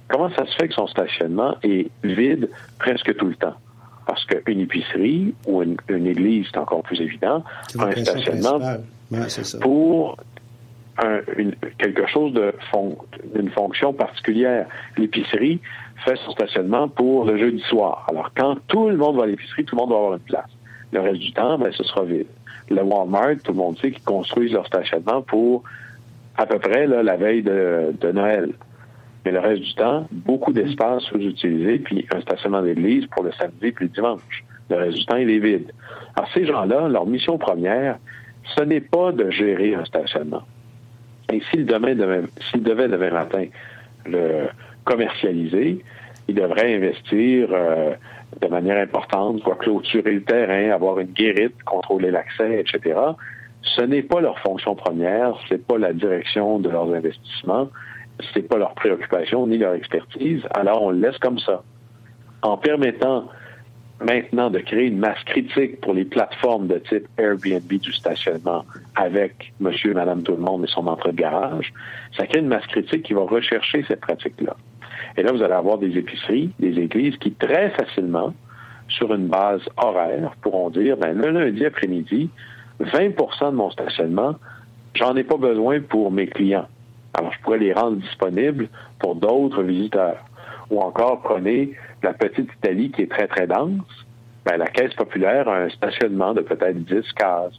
comment 0.08 0.30
ça 0.30 0.46
se 0.46 0.56
fait 0.56 0.68
que 0.68 0.74
son 0.74 0.86
stationnement 0.86 1.56
est 1.62 1.88
vide 2.02 2.50
presque 2.78 3.14
tout 3.16 3.26
le 3.26 3.36
temps? 3.36 3.54
Parce 4.06 4.24
qu'une 4.24 4.60
épicerie 4.60 5.34
ou 5.46 5.62
une, 5.62 6.06
église, 6.06 6.46
c'est 6.50 6.58
encore 6.58 6.82
plus 6.82 7.00
évident, 7.00 7.42
un 7.78 7.92
stationnement 7.92 8.60
pour 9.60 10.16
quelque 11.78 12.06
chose 12.06 12.32
d'une 13.34 13.50
fonction 13.50 13.92
particulière. 13.92 14.66
L'épicerie 14.96 15.60
fait 16.04 16.16
son 16.24 16.32
stationnement 16.32 16.88
pour 16.88 17.24
le 17.24 17.36
jeudi 17.38 17.62
soir. 17.68 18.06
Alors, 18.10 18.30
quand 18.36 18.56
tout 18.68 18.88
le 18.88 18.96
monde 18.96 19.16
va 19.16 19.24
à 19.24 19.26
l'épicerie, 19.26 19.64
tout 19.64 19.76
le 19.76 19.80
monde 19.80 19.90
va 19.90 19.96
avoir 19.96 20.12
une 20.14 20.20
place. 20.20 20.50
Le 20.92 21.00
reste 21.00 21.18
du 21.18 21.32
temps, 21.32 21.58
ben, 21.58 21.72
ce 21.72 21.82
sera 21.84 22.04
vide. 22.04 22.26
Le 22.70 22.82
Walmart, 22.82 23.36
tout 23.44 23.52
le 23.52 23.58
monde 23.58 23.78
sait 23.78 23.92
qu'ils 23.92 24.02
construisent 24.02 24.52
leur 24.52 24.66
stationnement 24.66 25.22
pour 25.22 25.62
à 26.36 26.46
peu 26.46 26.58
près 26.58 26.86
la 26.86 27.16
veille 27.16 27.42
de, 27.42 28.12
Noël. 28.12 28.52
Mais 29.24 29.32
le 29.32 29.40
reste 29.40 29.62
du 29.62 29.74
temps, 29.74 30.06
beaucoup 30.10 30.52
d'espace 30.52 31.02
sous-utilisé, 31.04 31.78
puis 31.78 32.06
un 32.14 32.20
stationnement 32.20 32.62
d'église 32.62 33.06
pour 33.06 33.24
le 33.24 33.32
samedi 33.32 33.72
puis 33.72 33.86
le 33.86 33.90
dimanche. 33.90 34.44
Le 34.70 34.76
reste 34.76 34.98
du 34.98 35.06
temps, 35.06 35.16
il 35.16 35.30
est 35.30 35.38
vide. 35.38 35.72
Alors, 36.16 36.28
ces 36.32 36.44
gens-là, 36.44 36.88
leur 36.88 37.06
mission 37.06 37.38
première, 37.38 37.98
ce 38.56 38.62
n'est 38.62 38.80
pas 38.80 39.12
de 39.12 39.30
gérer 39.30 39.74
un 39.74 39.84
stationnement. 39.84 40.42
Et 41.32 41.40
s'ils 41.50 41.66
devaient 41.66 41.94
demain 41.94 43.10
matin 43.10 43.46
le 44.06 44.48
commercialiser, 44.84 45.82
ils 46.28 46.34
devraient 46.34 46.76
investir 46.76 47.48
euh, 47.52 47.94
de 48.40 48.48
manière 48.48 48.78
importante, 48.78 49.42
clôturer 49.58 50.12
le 50.12 50.22
terrain, 50.22 50.70
avoir 50.70 50.98
une 50.98 51.12
guérite, 51.12 51.62
contrôler 51.64 52.10
l'accès, 52.10 52.60
etc. 52.60 52.98
Ce 53.62 53.82
n'est 53.82 54.02
pas 54.02 54.20
leur 54.20 54.38
fonction 54.40 54.74
première, 54.74 55.34
ce 55.48 55.54
n'est 55.54 55.60
pas 55.60 55.78
la 55.78 55.92
direction 55.92 56.58
de 56.58 56.68
leurs 56.68 56.92
investissements, 56.92 57.68
ce 58.20 58.38
n'est 58.38 58.44
pas 58.44 58.58
leur 58.58 58.74
préoccupation 58.74 59.46
ni 59.46 59.58
leur 59.58 59.74
expertise, 59.74 60.42
alors 60.54 60.82
on 60.82 60.90
le 60.90 60.98
laisse 60.98 61.18
comme 61.18 61.38
ça. 61.38 61.62
En 62.42 62.56
permettant 62.56 63.28
maintenant 64.00 64.50
de 64.50 64.58
créer 64.58 64.86
une 64.86 64.98
masse 64.98 65.22
critique 65.24 65.80
pour 65.80 65.94
les 65.94 66.04
plateformes 66.04 66.66
de 66.66 66.78
type 66.78 67.08
Airbnb 67.18 67.66
du 67.66 67.92
stationnement 67.92 68.64
avec 68.94 69.54
monsieur 69.58 69.92
et 69.92 69.94
madame 69.94 70.22
tout 70.22 70.32
le 70.32 70.42
monde 70.42 70.64
et 70.64 70.68
son 70.68 70.86
entrée 70.86 71.12
de 71.12 71.16
garage, 71.16 71.72
ça 72.16 72.26
crée 72.26 72.40
une 72.40 72.48
masse 72.48 72.66
critique 72.66 73.04
qui 73.04 73.14
va 73.14 73.22
rechercher 73.22 73.84
cette 73.88 74.00
pratique-là. 74.00 74.56
Et 75.16 75.22
là, 75.22 75.32
vous 75.32 75.42
allez 75.42 75.54
avoir 75.54 75.78
des 75.78 75.96
épiceries, 75.96 76.50
des 76.58 76.78
églises 76.78 77.16
qui 77.16 77.32
très 77.32 77.70
facilement, 77.70 78.34
sur 78.88 79.12
une 79.12 79.26
base 79.26 79.62
horaire, 79.76 80.32
pourront 80.42 80.70
dire, 80.70 80.96
ben, 80.96 81.16
le 81.16 81.30
lundi 81.30 81.64
après-midi, 81.64 82.30
20% 82.80 83.50
de 83.50 83.56
mon 83.56 83.70
stationnement, 83.70 84.36
j'en 84.94 85.16
ai 85.16 85.24
pas 85.24 85.36
besoin 85.36 85.80
pour 85.80 86.10
mes 86.10 86.26
clients. 86.26 86.68
Alors, 87.14 87.32
je 87.32 87.40
pourrais 87.40 87.58
les 87.58 87.72
rendre 87.72 87.96
disponibles 87.96 88.68
pour 88.98 89.16
d'autres 89.16 89.62
visiteurs. 89.62 90.24
Ou 90.70 90.80
encore, 90.80 91.22
prenez 91.22 91.72
la 92.02 92.12
petite 92.12 92.50
Italie 92.58 92.90
qui 92.90 93.02
est 93.02 93.10
très, 93.10 93.26
très 93.26 93.46
dense. 93.46 93.80
Ben, 94.44 94.58
la 94.58 94.66
caisse 94.66 94.94
populaire 94.94 95.48
a 95.48 95.62
un 95.62 95.68
stationnement 95.70 96.34
de 96.34 96.42
peut-être 96.42 96.78
10 96.84 97.12
cases. 97.14 97.58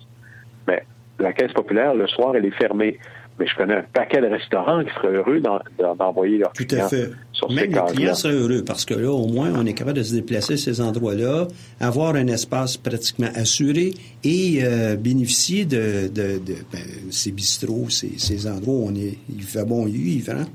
Mais 0.67 0.84
la 1.20 1.34
caisse 1.34 1.53
populaire, 1.53 1.96
le 1.96 2.08
soir, 2.08 2.36
elle 2.36 2.46
est 2.46 2.51
fermée 2.51 3.00
mais 3.39 3.46
je 3.48 3.56
connais 3.56 3.75
un 3.75 3.84
paquet 3.94 4.22
de 4.22 4.27
restaurants 4.27 4.84
qui 4.84 4.89
seraient 4.96 5.13
heureux 5.13 5.39
d'envoyer 5.39 6.39
leurs 6.39 6.53
Tout 6.53 6.67
à 6.72 6.88
fait. 6.88 7.10
Même 7.50 7.72
les 7.72 7.94
clients 7.94 8.15
seraient 8.15 8.34
heureux 8.34 8.63
parce 8.65 8.84
que 8.86 8.96
là, 8.96 9.12
au 9.12 9.27
moins, 9.27 9.51
on 9.56 9.65
est 9.65 9.74
capable 9.74 9.98
de 9.98 10.03
se 10.03 10.15
déplacer 10.15 10.53
à 10.53 10.58
ces 10.58 10.82
endroits-là, 10.82 11.48
avoir 11.79 12.15
un 12.15 12.27
espace 12.27 12.77
pratiquement 12.77 13.29
assuré 13.36 13.91
et 14.24 14.60
euh, 14.63 14.96
bénéficier 14.96 15.65
de, 15.65 16.08
de, 16.08 16.39
ben, 16.72 16.82
ces 17.12 17.32
bistrots, 17.32 17.89
ces, 17.89 18.48
endroits 18.48 18.74
où 18.74 18.88
on 18.88 18.96
est, 18.96 19.17
il 19.29 19.44
fait 19.44 19.65
bon 19.65 19.86
vivre. 19.86 20.34
Hein? 20.34 20.46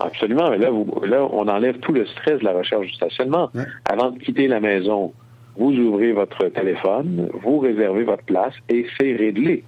Absolument. 0.00 0.50
Mais 0.50 0.58
là, 0.58 0.70
là, 1.04 1.28
on 1.30 1.46
enlève 1.48 1.78
tout 1.78 1.92
le 1.92 2.06
stress 2.06 2.40
de 2.40 2.44
la 2.44 2.52
recherche 2.52 2.86
du 2.86 2.92
stationnement. 2.92 3.50
Avant 3.84 4.10
de 4.10 4.18
quitter 4.18 4.48
la 4.48 4.60
maison, 4.60 5.12
vous 5.56 5.72
ouvrez 5.72 6.12
votre 6.12 6.48
téléphone, 6.48 7.28
vous 7.42 7.58
réservez 7.58 8.04
votre 8.04 8.24
place 8.24 8.54
et 8.68 8.86
c'est 8.98 9.14
réglé. 9.14 9.64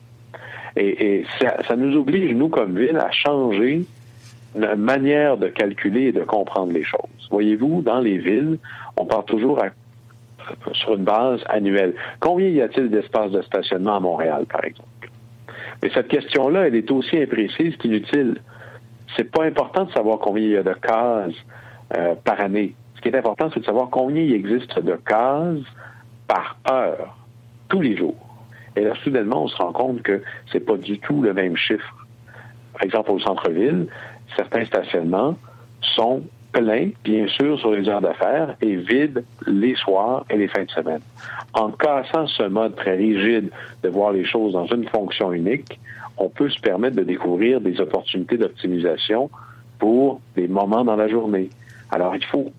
Et, 0.77 1.25
ça, 1.41 1.77
nous 1.77 1.97
oblige, 1.97 2.35
nous, 2.35 2.49
comme 2.49 2.77
ville, 2.77 2.97
à 2.97 3.11
changer 3.11 3.85
notre 4.55 4.77
manière 4.77 5.37
de 5.37 5.49
calculer 5.49 6.07
et 6.07 6.13
de 6.13 6.23
comprendre 6.23 6.73
les 6.73 6.85
choses. 6.85 7.29
Voyez-vous, 7.31 7.83
dans 7.83 8.01
les 8.01 8.19
villes, 8.19 8.59
on 8.97 9.05
part 9.05 9.25
toujours 9.25 9.61
sur 10.73 10.95
une 10.95 11.05
base 11.05 11.41
annuelle. 11.49 11.95
Combien 12.21 12.49
y 12.49 12.61
a-t-il 12.61 12.91
d'espaces 12.91 13.31
de 13.31 13.43
stationnement 13.43 13.97
à 13.97 14.01
Montréal, 14.01 14.47
par 14.47 14.65
exemple? 14.65 14.89
Mais 15.83 15.91
cette 15.93 16.09
question-là, 16.09 16.69
elle 16.69 16.75
est 16.75 16.91
aussi 16.91 17.17
imprécise 17.17 17.77
qu'inutile. 17.77 18.41
C'est 19.17 19.31
pas 19.31 19.45
important 19.45 19.85
de 19.85 19.93
savoir 19.93 20.19
combien 20.19 20.45
il 20.45 20.51
y 20.51 20.57
a 20.57 20.63
de 20.63 20.75
cases 20.75 21.35
euh, 21.97 22.15
par 22.25 22.41
année. 22.41 22.75
Ce 22.97 23.01
qui 23.01 23.09
est 23.09 23.17
important, 23.17 23.51
c'est 23.53 23.61
de 23.61 23.65
savoir 23.65 23.91
combien 23.91 24.23
il 24.23 24.33
existe 24.33 24.79
de 24.79 24.97
cases 24.97 25.65
par 26.27 26.57
heure, 26.71 27.17
tous 27.69 27.81
les 27.81 27.97
jours. 27.97 28.24
Et 28.77 28.83
là, 28.83 28.95
soudainement, 29.03 29.45
on 29.45 29.49
se 29.49 29.57
rend 29.57 29.73
compte 29.73 30.03
que 30.03 30.23
c'est 30.51 30.61
pas 30.61 30.77
du 30.77 30.99
tout 30.99 31.23
le 31.23 31.33
même 31.33 31.57
chiffre. 31.57 32.07
Par 32.73 32.83
exemple, 32.83 33.13
au 33.13 33.21
centre-ville, 33.21 33.87
certains 34.37 34.65
stationnements 34.65 35.37
sont 35.81 36.23
pleins, 36.53 36.91
bien 37.05 37.27
sûr, 37.27 37.59
sur 37.59 37.73
les 37.73 37.89
heures 37.89 38.01
d'affaires 38.01 38.57
et 38.61 38.77
vides 38.77 39.25
les 39.47 39.75
soirs 39.75 40.25
et 40.31 40.37
les 40.37 40.49
fins 40.49 40.65
de 40.65 40.71
semaine. 40.71 41.01
En 41.53 41.71
cassant 41.71 42.27
ce 42.27 42.45
mode 42.45 42.77
très 42.77 42.97
rigide 42.97 43.51
de 43.83 43.89
voir 43.89 44.13
les 44.13 44.25
choses 44.25 44.53
dans 44.53 44.67
une 44.67 44.89
fonction 44.89 45.33
unique, 45.33 45.79
on 46.17 46.29
peut 46.29 46.49
se 46.49 46.61
permettre 46.61 46.97
de 46.97 47.03
découvrir 47.03 47.61
des 47.61 47.81
opportunités 47.81 48.39
d'optimisation 48.39 49.31
pour 49.79 50.21
des 50.37 50.49
moments 50.49 50.85
dans 50.85 50.97
la 50.97 51.09
journée. 51.09 51.51
Alors, 51.91 52.15
il 52.15 52.25
faut 52.25 52.53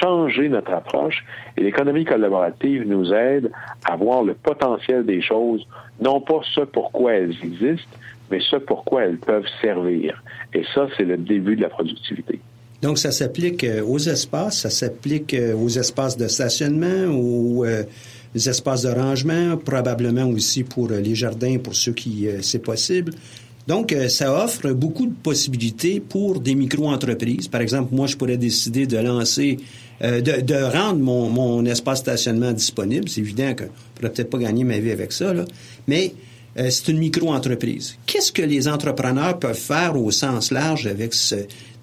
changer 0.00 0.48
notre 0.48 0.72
approche 0.72 1.24
et 1.56 1.62
l'économie 1.62 2.04
collaborative 2.04 2.86
nous 2.86 3.12
aide 3.12 3.50
à 3.84 3.96
voir 3.96 4.22
le 4.22 4.34
potentiel 4.34 5.04
des 5.04 5.20
choses, 5.22 5.66
non 6.00 6.20
pas 6.20 6.40
ce 6.54 6.62
pourquoi 6.62 7.14
elles 7.14 7.36
existent, 7.42 7.90
mais 8.30 8.40
ce 8.40 8.56
pourquoi 8.56 9.04
elles 9.04 9.18
peuvent 9.18 9.48
servir. 9.60 10.22
Et 10.54 10.62
ça, 10.74 10.86
c'est 10.96 11.04
le 11.04 11.16
début 11.16 11.56
de 11.56 11.62
la 11.62 11.68
productivité. 11.68 12.40
Donc, 12.82 12.98
ça 12.98 13.12
s'applique 13.12 13.62
euh, 13.62 13.82
aux 13.84 13.98
espaces, 13.98 14.62
ça 14.62 14.70
s'applique 14.70 15.34
euh, 15.34 15.54
aux 15.54 15.68
espaces 15.68 16.16
de 16.16 16.26
stationnement, 16.26 17.14
aux 17.14 17.64
euh, 17.64 17.84
espaces 18.34 18.82
de 18.82 18.88
rangement, 18.90 19.56
probablement 19.56 20.26
aussi 20.26 20.64
pour 20.64 20.88
les 20.88 21.14
jardins, 21.14 21.58
pour 21.58 21.76
ceux 21.76 21.92
qui 21.92 22.26
c'est 22.40 22.62
possible. 22.62 23.12
Donc, 23.68 23.92
euh, 23.92 24.08
ça 24.08 24.44
offre 24.44 24.72
beaucoup 24.72 25.06
de 25.06 25.14
possibilités 25.14 26.00
pour 26.00 26.40
des 26.40 26.54
micro-entreprises. 26.54 27.48
Par 27.48 27.60
exemple, 27.60 27.94
moi, 27.94 28.06
je 28.06 28.16
pourrais 28.16 28.36
décider 28.36 28.86
de 28.86 28.96
lancer, 28.98 29.58
euh, 30.02 30.20
de, 30.20 30.54
rendre 30.76 30.98
mon, 30.98 31.64
espace 31.64 32.00
stationnement 32.00 32.52
disponible. 32.52 33.08
C'est 33.08 33.20
évident 33.20 33.54
que 33.54 33.64
je 33.64 33.68
pourrais 33.94 34.12
peut-être 34.12 34.30
pas 34.30 34.38
gagner 34.38 34.64
ma 34.64 34.78
vie 34.78 34.90
avec 34.90 35.12
ça, 35.12 35.32
là. 35.32 35.44
mais 35.86 36.14
euh, 36.58 36.70
c'est 36.70 36.88
une 36.88 36.98
micro-entreprise. 36.98 37.96
Qu'est-ce 38.06 38.32
que 38.32 38.42
les 38.42 38.68
entrepreneurs 38.68 39.38
peuvent 39.38 39.54
faire 39.54 39.96
au 39.96 40.10
sens 40.10 40.50
large 40.50 40.86
avec 40.86 41.14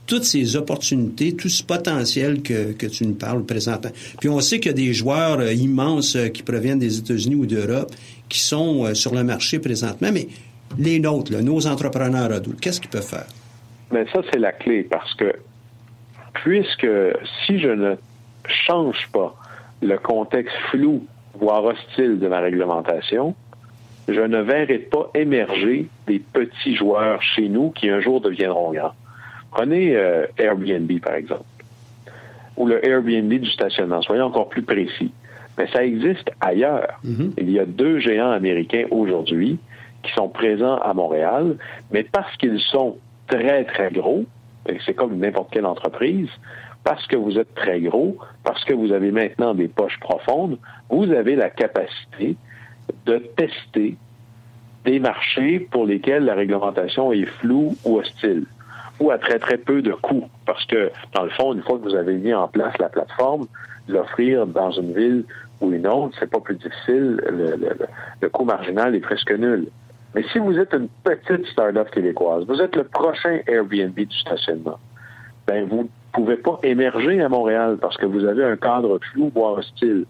toutes 0.05 0.25
ces 0.25 0.55
opportunités, 0.55 1.33
tout 1.33 1.50
ce 1.50 1.63
potentiel 1.63 2.41
que, 2.41 2.74
que 2.74 2.88
tu 2.88 3.05
nous 3.05 3.13
parles 3.13 3.45
présentement? 3.45 3.91
Puis 4.19 4.29
on 4.29 4.41
sait 4.41 4.59
qu'il 4.59 4.71
y 4.71 4.74
a 4.74 4.74
des 4.74 4.93
joueurs 4.93 5.50
immenses 5.51 6.17
qui 6.33 6.43
proviennent 6.43 6.77
des 6.77 7.00
États-Unis 7.00 7.36
ou 7.36 7.45
d'Europe 7.45 7.91
qui 8.27 8.41
sont 8.41 8.93
sur 8.93 9.15
le 9.15 9.24
marché 9.24 9.57
présentement, 9.57 10.09
mais 10.13 10.27
les 10.77 10.99
nôtres, 10.99 11.31
nos 11.41 11.67
entrepreneurs 11.67 12.31
adultes, 12.31 12.59
qu'est-ce 12.59 12.79
qu'ils 12.79 12.89
peuvent 12.89 13.01
faire? 13.01 13.27
Mais 13.91 14.05
ça, 14.13 14.21
c'est 14.31 14.39
la 14.39 14.51
clé 14.51 14.83
parce 14.83 15.13
que 15.15 15.33
puisque 16.33 16.88
si 17.45 17.59
je 17.59 17.69
ne 17.69 17.95
change 18.45 19.07
pas 19.11 19.35
le 19.81 19.97
contexte 19.97 20.55
flou, 20.69 21.05
voire 21.39 21.63
hostile 21.63 22.19
de 22.19 22.27
ma 22.27 22.39
réglementation, 22.39 23.35
je 24.07 24.21
ne 24.21 24.41
verrai 24.41 24.79
pas 24.79 25.09
émerger 25.13 25.88
des 26.07 26.19
petits 26.19 26.75
joueurs 26.75 27.21
chez 27.21 27.47
nous 27.47 27.71
qui 27.71 27.89
un 27.89 27.99
jour 27.99 28.21
deviendront 28.21 28.73
grands. 28.73 28.93
Prenez 29.51 29.95
euh, 29.95 30.25
Airbnb, 30.38 30.91
par 30.99 31.15
exemple, 31.15 31.43
ou 32.57 32.67
le 32.67 32.85
Airbnb 32.85 33.31
du 33.31 33.49
stationnement. 33.49 34.01
Soyons 34.01 34.25
encore 34.25 34.49
plus 34.49 34.63
précis. 34.63 35.11
Mais 35.57 35.67
ça 35.67 35.83
existe 35.83 36.31
ailleurs. 36.39 36.99
Mm-hmm. 37.05 37.31
Il 37.38 37.51
y 37.51 37.59
a 37.59 37.65
deux 37.65 37.99
géants 37.99 38.31
américains 38.31 38.85
aujourd'hui 38.91 39.59
qui 40.03 40.12
sont 40.13 40.29
présents 40.29 40.77
à 40.77 40.94
Montréal, 40.94 41.58
mais 41.91 42.03
parce 42.03 42.36
qu'ils 42.38 42.60
sont 42.60 42.98
très, 43.27 43.65
très 43.65 43.91
gros, 43.91 44.25
c'est 44.86 44.94
comme 44.94 45.18
n'importe 45.18 45.51
quelle 45.51 45.65
entreprise, 45.65 46.29
parce 46.84 47.06
que 47.08 47.15
vous 47.15 47.38
êtes 47.38 47.53
très 47.56 47.79
gros, 47.82 48.18
parce 48.44 48.63
que 48.63 48.74
vous 48.74 48.91
avez 48.91 49.12
maintenant 49.12 49.53
des 49.53 49.68
poches 49.68 50.00
profondes, 50.00 50.58
vous 50.89 51.12
avez 51.12 51.36
la 51.36 51.50
capacité 51.50 52.38
de 53.06 53.18
tester 53.36 53.98
des 54.86 55.00
marchés 55.00 55.60
pour 55.60 55.86
lesquels 55.86 56.24
la 56.25 56.36
réglementation 56.36 57.12
est 57.12 57.25
floue 57.25 57.75
ou 57.86 57.98
hostile, 57.98 58.46
ou 59.00 59.12
à 59.12 59.18
très 59.18 59.39
très 59.39 59.58
peu 59.58 59.82
de 59.82 59.91
coûts, 59.91 60.29
parce 60.46 60.65
que 60.65 60.91
dans 61.13 61.24
le 61.24 61.29
fond, 61.32 61.53
une 61.53 61.62
fois 61.62 61.77
que 61.77 61.84
vous 61.84 61.96
avez 61.96 62.15
mis 62.15 62.34
en 62.34 62.48
place 62.48 62.77
la 62.79 62.89
plateforme, 62.89 63.46
l'offrir 63.88 64.48
dans 64.48 64.72
une 64.72 64.94
ville 64.94 65.25
ou 65.62 65.72
une 65.72 65.88
autre, 65.88 66.15
c'est 66.20 66.29
pas 66.29 66.39
plus 66.39 66.56
difficile. 66.56 67.22
Le, 67.29 67.77
le, 68.22 68.29
coût 68.29 68.46
marginal 68.46 68.96
est 68.96 69.00
presque 69.00 69.32
nul. 69.32 69.68
Mais 70.16 70.24
si 70.32 70.39
vous 70.39 70.58
êtes 70.58 70.74
une 70.74 70.89
petite 71.04 71.46
start-up 71.48 71.89
québécoise, 71.92 72.46
vous 72.48 72.62
êtes 72.62 72.75
le 72.75 72.84
prochain 72.84 73.39
Airbnb 73.48 73.94
du 73.94 74.18
stationnement, 74.18 74.80
ben 75.48 75.68
vous 75.68 75.84
ne 75.84 75.88
pouvez 76.13 76.38
pas 76.38 76.60
émerger 76.63 77.22
à 77.22 77.30
Montréal 77.30 77.78
parce 77.80 77.98
que 77.98 78.06
vous 78.06 78.25
avez 78.25 78.44
un 78.44 78.58
cadre 78.58 79.00
flou, 79.12 79.32
voire 79.34 79.60
hostile. 79.60 80.06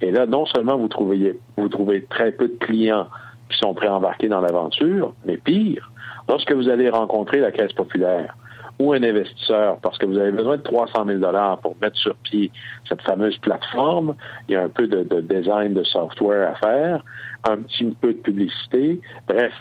Et 0.00 0.10
là, 0.10 0.26
non 0.26 0.46
seulement 0.46 0.76
vous 0.76 0.88
trouvez, 0.88 1.38
vous 1.56 1.68
trouvez 1.68 2.04
très 2.04 2.32
peu 2.32 2.48
de 2.48 2.56
clients 2.58 3.06
qui 3.48 3.58
sont 3.58 3.74
prêts 3.74 3.86
à 3.86 3.94
embarquer 3.94 4.28
dans 4.28 4.40
l'aventure, 4.40 5.14
mais 5.24 5.36
pire, 5.36 5.90
lorsque 6.28 6.52
vous 6.52 6.68
allez 6.68 6.90
rencontrer 6.90 7.40
la 7.40 7.52
Caisse 7.52 7.72
populaire, 7.72 8.36
ou 8.78 8.92
un 8.92 9.02
investisseur 9.02 9.78
parce 9.78 9.98
que 9.98 10.06
vous 10.06 10.18
avez 10.18 10.32
besoin 10.32 10.56
de 10.56 10.62
300 10.62 11.04
000 11.06 11.18
dollars 11.18 11.58
pour 11.58 11.76
mettre 11.80 11.96
sur 11.96 12.14
pied 12.16 12.50
cette 12.88 13.02
fameuse 13.02 13.36
plateforme. 13.38 14.14
Il 14.48 14.54
y 14.54 14.56
a 14.56 14.62
un 14.62 14.68
peu 14.68 14.86
de, 14.86 15.20
design 15.20 15.74
de 15.74 15.84
software 15.84 16.50
à 16.50 16.54
faire, 16.56 17.04
un 17.48 17.58
petit 17.58 17.84
peu 18.00 18.14
de 18.14 18.18
publicité. 18.18 19.00
Bref, 19.28 19.52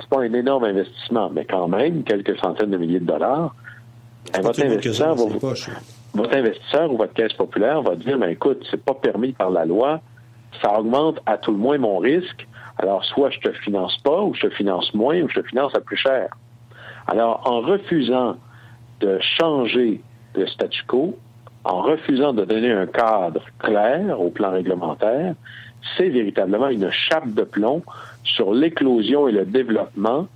c'est 0.00 0.08
pas 0.08 0.20
un 0.20 0.32
énorme 0.32 0.64
investissement, 0.64 1.30
mais 1.30 1.44
quand 1.44 1.68
même 1.68 2.02
quelques 2.02 2.36
centaines 2.38 2.70
de 2.70 2.76
milliers 2.76 3.00
de 3.00 3.06
dollars. 3.06 3.54
votre 4.34 4.64
investisseur, 4.64 5.14
votre 6.14 6.36
investisseur 6.36 6.92
ou 6.92 6.96
votre 6.96 7.12
caisse 7.12 7.32
populaire 7.34 7.82
va 7.82 7.94
dire, 7.94 8.18
mais 8.18 8.32
écoute, 8.32 8.66
c'est 8.70 8.82
pas 8.82 8.94
permis 8.94 9.32
par 9.32 9.50
la 9.50 9.64
loi, 9.64 10.00
ça 10.62 10.78
augmente 10.78 11.20
à 11.26 11.36
tout 11.38 11.52
le 11.52 11.58
moins 11.58 11.78
mon 11.78 11.98
risque. 11.98 12.46
Alors, 12.78 13.04
soit 13.04 13.30
je 13.30 13.40
te 13.40 13.52
finance 13.52 13.96
pas, 14.02 14.22
ou 14.22 14.34
je 14.34 14.48
te 14.48 14.50
finance 14.50 14.92
moins, 14.94 15.20
ou 15.22 15.28
je 15.28 15.40
te 15.40 15.46
finance 15.46 15.74
à 15.74 15.80
plus 15.80 15.96
cher. 15.96 16.28
Alors, 17.06 17.42
en 17.44 17.60
refusant 17.60 18.36
de 19.00 19.18
changer 19.20 20.00
le 20.34 20.46
statu 20.46 20.82
quo, 20.86 21.16
en 21.64 21.82
refusant 21.82 22.32
de 22.32 22.44
donner 22.44 22.72
un 22.72 22.86
cadre 22.86 23.44
clair 23.58 24.20
au 24.20 24.30
plan 24.30 24.52
réglementaire, 24.52 25.34
c'est 25.96 26.08
véritablement 26.08 26.68
une 26.68 26.90
chape 26.90 27.28
de 27.32 27.42
plomb 27.42 27.82
sur 28.24 28.52
l'éclosion 28.52 29.28
et 29.28 29.32
le 29.32 29.44
développement 29.44 30.28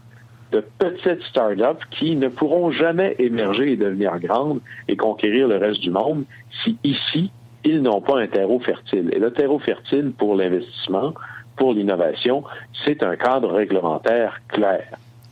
de 0.53 0.65
petites 0.79 1.23
start-up 1.25 1.79
qui 1.91 2.17
ne 2.17 2.29
pourront 2.29 2.71
jamais 2.71 3.15
émerger 3.19 3.73
et 3.73 3.77
devenir 3.77 4.19
grandes 4.19 4.61
et 4.89 4.97
conquérir 4.97 5.49
le 5.49 5.57
reste 5.57 5.81
du 5.81 5.91
monde 5.91 6.25
si 6.65 6.77
ici, 6.83 7.31
ils 7.65 7.83
n'ont 7.83 8.01
pas 8.01 8.21
un 8.21 8.27
terreau 8.27 8.59
fertile. 8.59 9.11
Et 9.13 9.19
le 9.19 9.33
terreau 9.33 9.59
fertile 9.59 10.13
pour 10.17 10.35
l'investissement, 10.35 11.15
pour 11.57 11.75
l'innovation, 11.75 12.43
c'est 12.85 13.03
un 13.03 13.17
cadre 13.17 13.53
réglementaire 13.53 14.41
clair. 14.49 14.87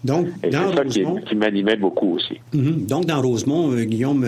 Donc, 0.04 0.28
Et 0.42 0.50
dans 0.50 0.72
ça 0.74 0.84
qui, 0.84 1.04
qui 1.26 1.34
m'animait 1.34 1.76
beaucoup 1.76 2.14
aussi. 2.14 2.40
Mhm. 2.52 2.86
Donc, 2.86 3.06
dans 3.06 3.20
Rosemont, 3.20 3.72
euh, 3.72 3.84
Guillaume, 3.84 4.26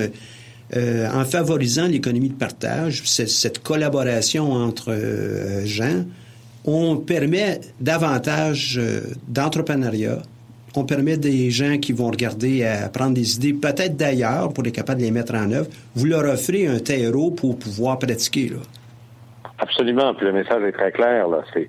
euh, 0.76 1.08
en 1.12 1.24
favorisant 1.24 1.86
l'économie 1.86 2.30
de 2.30 2.34
partage, 2.34 3.02
cette 3.04 3.62
collaboration 3.62 4.52
entre 4.52 4.90
euh, 4.90 5.64
gens, 5.64 6.04
on 6.64 6.96
permet 6.96 7.60
davantage 7.80 8.80
d'entrepreneuriat. 9.28 10.18
On 10.76 10.84
permet 10.84 11.16
des 11.16 11.50
gens 11.50 11.78
qui 11.78 11.92
vont 11.92 12.10
regarder 12.10 12.64
à 12.64 12.88
prendre 12.88 13.14
des 13.14 13.36
idées 13.36 13.54
peut-être 13.54 13.96
d'ailleurs 13.96 14.52
pour 14.52 14.64
être 14.66 14.74
capable 14.74 15.00
de 15.00 15.06
les 15.06 15.10
mettre 15.10 15.34
en 15.34 15.50
œuvre. 15.50 15.68
Vous 15.96 16.06
leur 16.06 16.24
offrez 16.32 16.66
un 16.66 16.78
terreau 16.78 17.30
pour 17.30 17.58
pouvoir 17.58 17.98
pratiquer. 17.98 18.50
Là. 18.50 18.58
Absolument. 19.58 20.14
Puis 20.14 20.26
le 20.26 20.32
message 20.32 20.62
est 20.62 20.72
très 20.72 20.92
clair. 20.92 21.28
Là. 21.28 21.42
C'est 21.52 21.68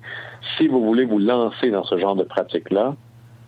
si 0.56 0.68
vous 0.68 0.84
voulez 0.84 1.04
vous 1.04 1.18
lancer 1.18 1.70
dans 1.70 1.84
ce 1.84 1.98
genre 1.98 2.14
de 2.14 2.24
pratique-là, 2.24 2.94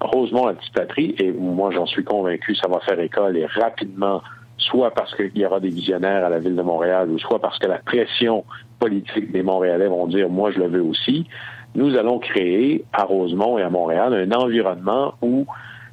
Rosemont 0.06 0.46
la 0.46 0.54
petite 0.54 0.74
patrie, 0.74 1.14
et 1.18 1.32
moi 1.32 1.70
j'en 1.70 1.86
suis 1.86 2.04
convaincu, 2.04 2.54
ça 2.54 2.68
va 2.68 2.80
faire 2.80 2.98
école 3.00 3.36
et 3.36 3.46
rapidement, 3.46 4.22
soit 4.58 4.92
parce 4.92 5.14
qu'il 5.14 5.36
y 5.36 5.44
aura 5.44 5.60
des 5.60 5.70
visionnaires 5.70 6.24
à 6.24 6.28
la 6.28 6.38
ville 6.38 6.56
de 6.56 6.62
Montréal, 6.62 7.10
ou 7.10 7.18
soit 7.18 7.40
parce 7.40 7.58
que 7.58 7.66
la 7.66 7.78
pression 7.78 8.44
politique 8.78 9.32
des 9.32 9.42
Montréalais 9.42 9.88
vont 9.88 10.06
dire 10.06 10.28
moi 10.28 10.50
je 10.50 10.58
le 10.58 10.68
veux 10.68 10.82
aussi, 10.82 11.26
nous 11.74 11.96
allons 11.96 12.18
créer 12.18 12.84
à 12.92 13.04
Rosemont 13.04 13.58
et 13.58 13.62
à 13.62 13.70
Montréal 13.70 14.14
un 14.14 14.32
environnement 14.36 15.14
où 15.22 15.46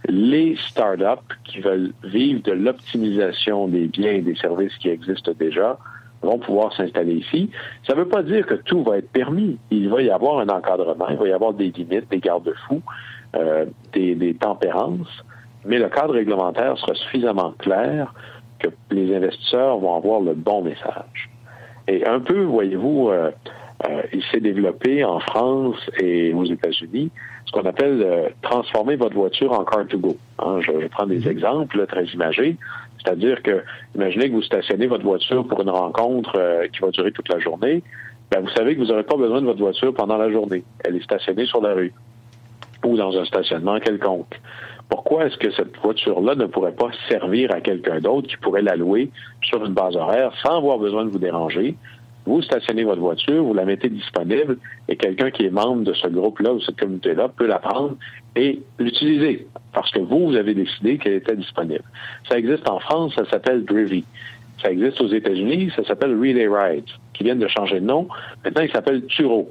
les 0.08 0.56
startups 0.70 1.34
qui 1.44 1.60
veulent 1.60 1.94
vivre 2.04 2.42
de 2.44 2.52
l'optimisation 2.52 3.68
des 3.68 3.88
biens 3.88 4.14
et 4.14 4.22
des 4.22 4.36
services 4.36 4.76
qui 4.78 4.90
existent 4.90 5.34
déjà 5.38 5.78
vont 6.22 6.38
pouvoir 6.38 6.74
s'installer 6.74 7.14
ici. 7.14 7.50
Ça 7.88 7.94
ne 7.94 8.00
veut 8.00 8.08
pas 8.08 8.24
dire 8.24 8.46
que 8.46 8.54
tout 8.54 8.84
va 8.84 8.98
être 8.98 9.10
permis. 9.12 9.58
Il 9.72 9.90
va 9.90 10.02
y 10.02 10.10
avoir 10.10 10.40
un 10.40 10.50
encadrement, 10.50 11.08
il 11.10 11.18
va 11.18 11.28
y 11.28 11.32
avoir 11.32 11.54
des 11.54 11.72
limites, 11.72 12.10
des 12.12 12.20
garde-fous. 12.20 12.82
Euh, 13.38 13.66
des, 13.94 14.34
tempérances, 14.34 15.24
mais 15.66 15.80
le 15.80 15.88
cadre 15.88 16.14
réglementaire 16.14 16.78
sera 16.78 16.94
suffisamment 16.96 17.54
clair 17.60 18.14
que 18.60 18.68
les 18.90 19.16
investisseurs 19.16 19.78
vont 19.78 19.96
avoir 19.96 20.20
le 20.20 20.34
bon 20.34 20.62
message. 20.62 21.30
Et 21.88 22.06
un 22.06 22.20
peu, 22.20 22.42
voyez-vous, 22.42 23.10
euh, 23.10 23.32
euh, 23.88 24.02
il 24.12 24.22
s'est 24.24 24.42
développé 24.42 25.06
en 25.06 25.20
France 25.20 25.78
et 26.02 26.34
aux 26.34 26.44
États-Unis 26.44 27.10
ce 27.46 27.52
qu'on 27.54 27.66
appelle 27.66 28.34
transformer 28.42 28.98
votre 28.98 29.16
voiture 29.16 29.54
en 29.54 29.64
car 29.64 29.88
to 29.88 29.98
go. 29.98 30.18
Hein, 30.40 30.60
je 30.62 30.72
vais 30.72 30.90
prendre 30.90 31.10
des 31.10 31.20
mhm. 31.20 31.32
exemples 31.32 31.86
très 31.88 32.06
imagés. 32.06 32.58
C'est-à-dire 32.98 33.42
que, 33.44 33.64
imaginez 33.96 34.30
que 34.30 34.36
vous 34.36 34.44
stationnez 34.44 34.88
votre 34.88 35.04
voiture 35.04 35.48
pour 35.48 35.62
une 35.62 35.70
rencontre 35.70 36.68
qui 36.74 36.80
va 36.82 36.90
durer 36.92 37.12
toute 37.12 37.30
la 37.30 37.40
journée. 37.40 37.82
Ben, 38.30 38.42
vous 38.42 38.50
savez 38.50 38.76
que 38.76 38.82
vous 38.82 38.88
n'aurez 38.88 39.04
pas 39.04 39.18
besoin 39.18 39.42
de 39.42 39.46
votre 39.46 39.60
voiture 39.60 39.94
pendant 39.94 40.18
la 40.18 40.30
journée. 40.32 40.64
Elle 40.84 40.98
est 40.98 41.04
stationnée 41.04 41.46
sur 41.46 41.62
la 41.62 41.74
rue 41.74 41.94
ou 42.86 42.98
dans 42.98 43.18
un 43.18 43.26
stationnement 43.26 43.80
quelconque. 43.80 44.40
Pourquoi 44.90 45.26
est-ce 45.28 45.38
que 45.38 45.52
cette 45.52 45.78
voiture-là 45.78 46.36
ne 46.36 46.46
pourrait 46.46 46.74
pas 46.74 46.90
servir 47.10 47.54
à 47.54 47.62
quelqu'un 47.62 48.00
d'autre 48.00 48.28
qui 48.28 48.38
pourrait 48.38 48.62
la 48.62 48.76
louer 48.76 49.10
sur 49.42 49.64
une 49.66 49.74
base 49.74 49.96
horaire 49.96 50.34
sans 50.44 50.58
avoir 50.58 50.78
besoin 50.80 51.06
de 51.06 51.10
vous 51.10 51.20
déranger? 51.20 51.76
Vous 52.26 52.42
stationnez 52.42 52.84
votre 52.84 53.02
voiture, 53.02 53.44
vous 53.44 53.54
la 53.54 53.66
mettez 53.66 53.90
disponible 53.90 54.58
et 54.88 54.96
quelqu'un 54.96 55.32
qui 55.32 55.46
est 55.46 55.50
membre 55.50 55.84
de 55.84 55.94
ce 55.94 56.08
groupe-là 56.08 56.54
ou 56.54 56.62
cette 56.62 56.78
communauté-là 56.78 57.30
peut 57.30 57.48
la 57.48 57.58
prendre 57.58 57.96
et 58.36 58.62
l'utiliser 58.78 59.48
parce 59.74 59.90
que 59.92 60.00
vous, 60.00 60.28
vous 60.28 60.36
avez 60.36 60.54
décidé 60.54 60.98
qu'elle 60.98 61.14
était 61.14 61.36
disponible. 61.36 61.84
Ça 62.30 62.38
existe 62.38 62.70
en 62.70 62.80
France, 62.80 63.14
ça 63.16 63.26
s'appelle 63.30 63.66
Drivy. 63.66 64.04
Ça 64.62 64.72
existe 64.72 65.02
aux 65.02 65.08
États-Unis, 65.08 65.72
ça 65.76 65.84
s'appelle 65.86 66.16
Relay 66.16 66.48
Ride, 66.48 66.86
qui 67.14 67.24
viennent 67.24 67.40
de 67.40 67.48
changer 67.48 67.80
de 67.80 67.86
nom. 67.86 68.08
Maintenant, 68.46 68.62
il 68.62 68.72
s'appelle 68.72 69.06
Turo. 69.08 69.50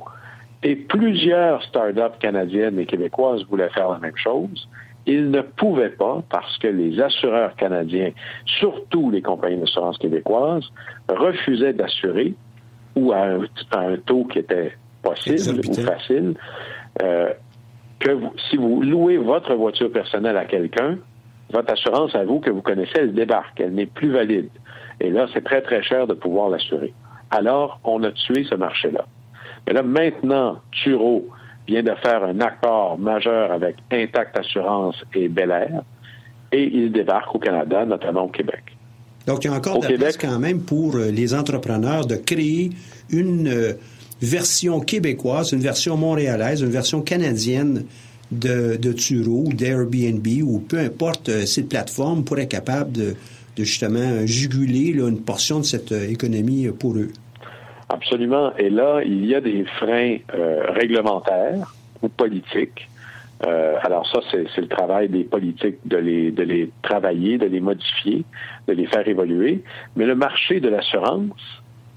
Et 0.63 0.77
plusieurs 0.77 1.63
startups 1.63 2.19
canadiennes 2.21 2.79
et 2.79 2.87
québécoises 2.87 3.45
voulaient 3.49 3.71
faire 3.71 3.91
la 3.91 3.99
même 3.99 4.17
chose. 4.17 4.69
Ils 5.07 5.31
ne 5.31 5.41
pouvaient 5.41 5.91
pas 5.91 6.23
parce 6.29 6.59
que 6.59 6.69
les 6.69 7.01
assureurs 7.01 7.57
canadiens, 7.57 8.11
surtout 8.45 9.11
les 9.11 9.23
compagnies 9.23 9.59
d'assurance 9.59 9.97
québécoises, 9.97 10.71
refusaient 11.09 11.73
d'assurer 11.73 12.35
ou 12.95 13.13
à 13.13 13.25
un, 13.73 13.97
taux 14.05 14.25
qui 14.25 14.41
était 14.41 14.73
possible 15.03 15.61
ou 15.67 15.75
facile, 15.75 16.35
euh, 17.03 17.31
que 17.99 18.19
si 18.51 18.57
vous 18.57 18.83
louez 18.83 19.17
votre 19.17 19.55
voiture 19.55 19.91
personnelle 19.91 20.37
à 20.37 20.45
quelqu'un, 20.45 20.99
votre 21.51 21.73
assurance 21.73 22.15
à 22.15 22.25
vous 22.25 22.41
que 22.41 22.51
vous 22.51 22.63
connaissez, 22.63 22.93
elle 22.97 23.15
débarque, 23.15 23.61
elle 23.61 23.75
n'est 23.75 23.87
plus 23.87 24.11
valide. 24.11 24.51
Et 25.01 25.11
là, 25.11 25.27
c'est 25.33 25.43
très, 25.43 25.63
très 25.63 25.83
cher 25.83 26.07
de 26.07 26.15
pouvoir 26.15 26.51
l'assurer. 26.51 26.93
Alors, 27.31 27.81
on 27.85 28.03
a 28.03 28.13
tué 28.13 28.45
ce 28.45 28.55
marché-là. 28.55 29.07
Mais 29.67 29.73
là, 29.73 29.83
maintenant, 29.83 30.59
Turo 30.71 31.29
vient 31.67 31.83
de 31.83 31.95
faire 32.03 32.25
un 32.25 32.41
accord 32.41 32.99
majeur 32.99 33.53
avec 33.53 33.77
Intact 33.93 34.37
Assurance 34.39 34.97
et 35.15 35.29
Bel 35.29 35.51
Air, 35.51 35.83
et 36.53 36.65
il 36.65 36.91
débarque 36.91 37.35
au 37.35 37.39
Canada, 37.39 37.85
notamment 37.85 38.25
au 38.25 38.29
Québec. 38.29 38.63
Donc, 39.27 39.45
il 39.45 39.49
y 39.49 39.51
a 39.51 39.57
encore 39.57 39.79
de 39.81 39.87
la 39.87 39.97
place 39.97 40.17
quand 40.17 40.39
même 40.39 40.63
pour 40.63 40.97
euh, 40.97 41.11
les 41.11 41.35
entrepreneurs 41.35 42.07
de 42.07 42.17
créer 42.17 42.71
une 43.11 43.49
euh, 43.49 43.75
version 44.21 44.81
québécoise, 44.81 45.53
une 45.53 45.61
version 45.61 45.97
montréalaise, 45.97 46.63
une 46.63 46.71
version 46.71 47.03
canadienne 47.03 47.85
de, 48.33 48.77
de 48.77 48.93
Turo 48.93 49.45
ou 49.47 49.53
d'Airbnb 49.53 50.27
ou 50.43 50.59
peu 50.59 50.79
importe 50.79 51.29
euh, 51.29 51.47
cette 51.47 51.69
plateforme 51.69 52.25
pour 52.25 52.39
être 52.39 52.49
capable 52.49 52.93
de, 52.93 53.15
justement 53.59 54.27
juguler 54.27 54.93
une 54.93 55.21
portion 55.21 55.59
de 55.59 55.65
cette 55.65 55.93
économie 55.93 56.69
pour 56.79 56.97
eux. 56.97 57.11
Absolument. 57.91 58.53
Et 58.57 58.71
là, 58.71 59.01
il 59.05 59.27
y 59.27 59.35
a 59.35 59.41
des 59.41 59.65
freins 59.65 60.19
euh, 60.33 60.71
réglementaires 60.71 61.75
ou 62.03 62.09
politiques. 62.09 62.89
Euh, 63.45 63.75
alors 63.83 64.07
ça, 64.07 64.21
c'est 64.31 64.61
le 64.61 64.69
travail 64.69 65.09
des 65.09 65.25
politiques 65.25 65.79
de 65.87 65.97
les, 65.97 66.31
de 66.31 66.45
les 66.45 66.71
travailler, 66.83 67.37
de 67.37 67.47
les 67.47 67.61
modifier, 67.61 68.25
de 68.69 68.75
les 68.75 68.87
faire 68.87 69.07
évoluer. 69.09 69.65
Mais 69.97 70.07
le 70.07 70.15
marché 70.15 70.61
de 70.61 70.69
l'assurance 70.69 71.41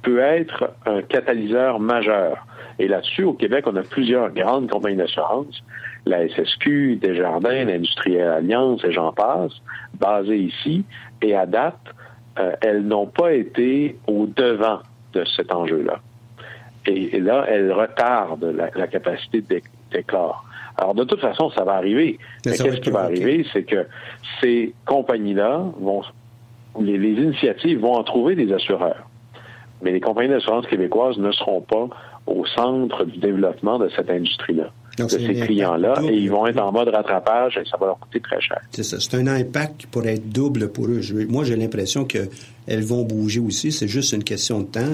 peut 0.02 0.20
être 0.20 0.72
un 0.88 1.04
catalyseur 1.04 1.80
majeur. 1.80 2.48
Et 2.80 2.88
là-dessus, 2.88 3.24
au 3.24 3.34
Québec, 3.34 3.66
on 3.68 3.76
a 3.76 3.84
plusieurs 3.84 4.32
grandes 4.32 4.72
compagnies 4.72 4.98
d'assurance, 4.98 5.64
la 6.08 6.28
SSQ, 6.28 6.96
Desjardins, 6.96 7.66
l'Industrielle 7.66 8.30
Alliance 8.30 8.84
et 8.84 8.92
j'en 8.92 9.14
passe, 9.14 9.52
basées 10.00 10.40
ici. 10.40 10.86
Et 11.22 11.36
à 11.36 11.46
date, 11.46 11.80
euh, 12.40 12.54
elles 12.62 12.82
n'ont 12.82 13.06
pas 13.06 13.34
été 13.34 13.96
au 14.08 14.26
devant 14.26 14.80
de 15.14 15.24
cet 15.36 15.52
enjeu-là. 15.52 16.00
Et, 16.86 17.20
là, 17.20 17.46
elle 17.48 17.72
retarde 17.72 18.44
la, 18.44 18.88
capacité 18.88 19.42
d'éclore. 19.92 20.44
Alors, 20.78 20.94
de 20.96 21.04
toute 21.04 21.22
façon, 21.22 21.50
ça 21.52 21.64
va 21.64 21.74
arriver. 21.74 22.18
Mais, 22.46 22.58
qu'est-ce 22.58 22.82
qui 22.82 22.90
va 22.90 23.02
arriver? 23.02 23.46
C'est 23.54 23.64
que 23.64 23.88
ces 24.42 24.74
compagnies-là 24.86 25.64
vont, 25.80 26.02
les, 26.80 26.96
initiatives 26.96 27.80
vont 27.80 27.94
en 27.94 28.04
trouver 28.04 28.36
des 28.36 28.52
assureurs. 28.52 29.08
Mais 29.82 29.92
les 29.92 30.02
compagnies 30.02 30.30
d'assurance 30.30 30.68
québécoises 30.68 31.18
ne 31.18 31.32
seront 31.32 31.62
pas 31.62 31.88
au 32.26 32.46
centre 32.46 33.06
du 33.06 33.18
développement 33.20 33.80
de 33.80 33.90
cette 33.90 34.10
industrie-là, 34.10 34.72
de 34.98 35.08
ces 35.08 35.18
clients-là, 35.18 36.02
et 36.04 36.16
ils 36.16 36.30
vont 36.30 36.46
être 36.46 36.60
en 36.60 36.72
mode 36.72 36.90
rattrapage 36.90 37.58
et 37.58 37.68
ça 37.70 37.78
va 37.78 37.88
leur 37.88 38.00
coûter 38.00 38.20
très 38.20 38.40
cher. 38.40 38.60
C'est 38.72 38.84
ça. 38.84 39.00
C'est 39.00 39.16
un 39.16 39.28
impact 39.28 39.82
qui 39.82 39.88
pourrait 39.88 40.16
être 40.16 40.30
double 40.30 40.70
pour 40.70 40.86
eux. 40.86 41.02
moi, 41.28 41.44
j'ai 41.44 41.56
l'impression 41.56 42.06
qu'elles 42.06 42.84
vont 42.84 43.04
bouger 43.04 43.40
aussi. 43.40 43.72
C'est 43.72 43.88
juste 43.88 44.14
une 44.14 44.24
question 44.24 44.60
de 44.60 44.66
temps. 44.66 44.90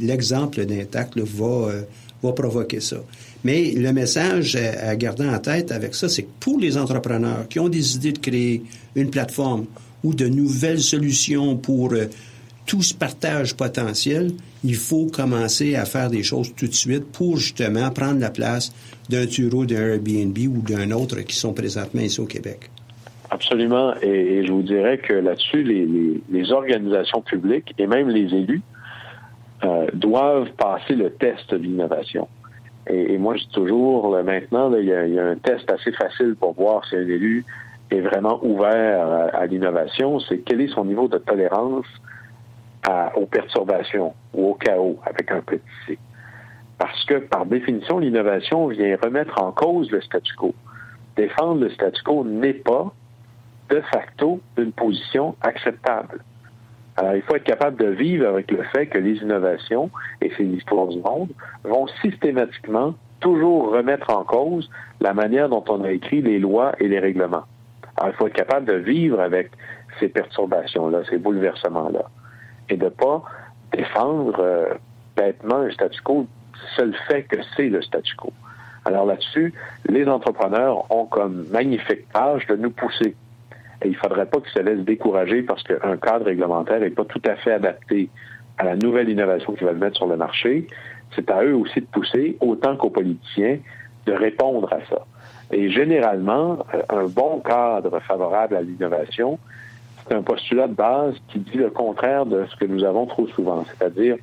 L'exemple 0.00 0.64
d'Intact 0.64 1.18
va, 1.18 1.46
euh, 1.46 1.82
va 2.22 2.32
provoquer 2.32 2.80
ça. 2.80 2.96
Mais 3.44 3.72
le 3.72 3.92
message 3.92 4.56
à 4.56 4.94
garder 4.96 5.28
en 5.28 5.38
tête 5.38 5.72
avec 5.72 5.94
ça, 5.94 6.08
c'est 6.08 6.22
que 6.22 6.30
pour 6.40 6.58
les 6.58 6.76
entrepreneurs 6.76 7.48
qui 7.48 7.60
ont 7.60 7.68
des 7.68 7.96
idées 7.96 8.12
de 8.12 8.18
créer 8.18 8.62
une 8.94 9.10
plateforme 9.10 9.66
ou 10.04 10.14
de 10.14 10.26
nouvelles 10.26 10.80
solutions 10.80 11.56
pour 11.56 11.92
euh, 11.92 12.06
tout 12.66 12.82
ce 12.82 12.94
partage 12.94 13.56
potentiel, 13.56 14.30
il 14.64 14.74
faut 14.74 15.06
commencer 15.06 15.74
à 15.76 15.84
faire 15.84 16.10
des 16.10 16.22
choses 16.22 16.54
tout 16.54 16.66
de 16.66 16.74
suite 16.74 17.10
pour 17.12 17.36
justement 17.36 17.90
prendre 17.90 18.20
la 18.20 18.30
place 18.30 18.72
d'un 19.10 19.26
Turo, 19.26 19.64
d'un 19.66 19.94
Airbnb 19.94 20.38
ou 20.38 20.62
d'un 20.62 20.90
autre 20.92 21.20
qui 21.20 21.36
sont 21.36 21.52
présentement 21.52 22.02
ici 22.02 22.20
au 22.20 22.26
Québec. 22.26 22.70
Absolument. 23.30 23.94
Et, 24.02 24.44
je 24.46 24.52
vous 24.52 24.62
dirais 24.62 24.98
que 24.98 25.14
là-dessus, 25.14 25.62
les, 25.62 26.52
organisations 26.52 27.22
publiques 27.22 27.72
et 27.78 27.86
même 27.86 28.08
les 28.08 28.34
élus 28.34 28.62
euh, 29.64 29.86
doivent 29.94 30.50
passer 30.52 30.94
le 30.94 31.10
test 31.10 31.50
de 31.50 31.56
l'innovation. 31.56 32.28
Et, 32.88 33.16
moi, 33.16 33.36
je 33.36 33.44
dis 33.44 33.52
toujours, 33.52 34.10
maintenant, 34.22 34.74
il, 34.74 34.84
y 34.84 34.92
a, 34.92 35.24
un 35.24 35.36
test 35.36 35.70
assez 35.70 35.92
facile 35.92 36.34
pour 36.38 36.52
voir 36.52 36.84
si 36.84 36.96
un 36.96 37.08
élu 37.08 37.44
est 37.90 38.00
vraiment 38.00 38.38
ouvert 38.44 39.30
à, 39.32 39.46
l'innovation. 39.46 40.18
C'est 40.20 40.38
quel 40.38 40.60
est 40.60 40.68
son 40.68 40.84
niveau 40.84 41.08
de 41.08 41.18
tolérance 41.18 41.86
aux 43.14 43.26
perturbations 43.26 44.14
ou 44.34 44.50
au 44.50 44.54
chaos 44.54 44.98
avec 45.04 45.30
un 45.30 45.40
petit 45.40 45.62
c. 45.86 45.98
Parce 46.78 47.04
que, 47.04 47.14
par 47.14 47.46
définition, 47.46 47.98
l'innovation 47.98 48.66
vient 48.66 48.96
remettre 49.02 49.40
en 49.40 49.52
cause 49.52 49.90
le 49.90 50.00
statu 50.00 50.34
quo. 50.34 50.54
Défendre 51.16 51.60
le 51.60 51.70
statu 51.70 52.02
quo 52.02 52.24
n'est 52.24 52.54
pas, 52.54 52.92
de 53.70 53.80
facto, 53.92 54.40
une 54.58 54.72
position 54.72 55.36
acceptable. 55.42 56.20
Alors, 56.96 57.14
il 57.14 57.22
faut 57.22 57.36
être 57.36 57.44
capable 57.44 57.76
de 57.76 57.86
vivre 57.86 58.26
avec 58.26 58.50
le 58.50 58.62
fait 58.64 58.86
que 58.86 58.98
les 58.98 59.16
innovations, 59.18 59.90
et 60.20 60.32
c'est 60.36 60.42
l'histoire 60.42 60.88
du 60.88 60.98
monde, 61.00 61.30
vont 61.64 61.86
systématiquement 62.02 62.94
toujours 63.20 63.70
remettre 63.70 64.10
en 64.10 64.24
cause 64.24 64.68
la 65.00 65.14
manière 65.14 65.48
dont 65.48 65.64
on 65.68 65.84
a 65.84 65.92
écrit 65.92 66.20
les 66.20 66.38
lois 66.38 66.72
et 66.80 66.88
les 66.88 66.98
règlements. 66.98 67.44
Alors, 67.96 68.12
il 68.12 68.16
faut 68.16 68.26
être 68.26 68.34
capable 68.34 68.66
de 68.66 68.74
vivre 68.74 69.20
avec 69.20 69.50
ces 70.00 70.08
perturbations-là, 70.08 71.02
ces 71.08 71.18
bouleversements-là, 71.18 72.10
et 72.72 72.76
de 72.76 72.84
ne 72.84 72.90
pas 72.90 73.22
défendre 73.72 74.40
euh, 74.40 74.74
bêtement 75.16 75.56
un 75.56 75.70
statu 75.70 76.00
quo, 76.02 76.26
seul 76.76 76.94
fait 77.06 77.24
que 77.24 77.36
c'est 77.56 77.68
le 77.68 77.82
statu 77.82 78.16
quo. 78.16 78.32
Alors 78.84 79.06
là-dessus, 79.06 79.52
les 79.88 80.06
entrepreneurs 80.08 80.90
ont 80.90 81.04
comme 81.04 81.46
magnifique 81.50 82.10
tâche 82.12 82.46
de 82.46 82.56
nous 82.56 82.70
pousser 82.70 83.14
et 83.82 83.88
il 83.88 83.92
ne 83.92 83.96
faudrait 83.96 84.26
pas 84.26 84.40
qu'ils 84.40 84.52
se 84.52 84.60
laissent 84.60 84.84
décourager 84.84 85.42
parce 85.42 85.62
qu'un 85.62 85.96
cadre 85.96 86.26
réglementaire 86.26 86.80
n'est 86.80 86.90
pas 86.90 87.04
tout 87.04 87.22
à 87.26 87.36
fait 87.36 87.52
adapté 87.52 88.08
à 88.58 88.64
la 88.64 88.76
nouvelle 88.76 89.08
innovation 89.08 89.52
qu'ils 89.54 89.66
veulent 89.66 89.76
mettre 89.76 89.96
sur 89.96 90.06
le 90.06 90.16
marché. 90.16 90.66
C'est 91.14 91.30
à 91.30 91.44
eux 91.44 91.54
aussi 91.54 91.80
de 91.80 91.86
pousser, 91.86 92.36
autant 92.40 92.76
qu'aux 92.76 92.90
politiciens, 92.90 93.58
de 94.06 94.12
répondre 94.12 94.72
à 94.72 94.78
ça. 94.88 95.04
Et 95.52 95.68
généralement, 95.70 96.64
euh, 96.74 96.82
un 96.88 97.06
bon 97.06 97.40
cadre 97.40 98.00
favorable 98.00 98.56
à 98.56 98.62
l'innovation, 98.62 99.38
c'est 100.12 100.18
un 100.18 100.22
postulat 100.22 100.68
de 100.68 100.74
base 100.74 101.14
qui 101.28 101.38
dit 101.38 101.56
le 101.56 101.70
contraire 101.70 102.26
de 102.26 102.44
ce 102.50 102.56
que 102.56 102.66
nous 102.66 102.84
avons 102.84 103.06
trop 103.06 103.26
souvent, 103.28 103.64
c'est-à-dire 103.64 104.16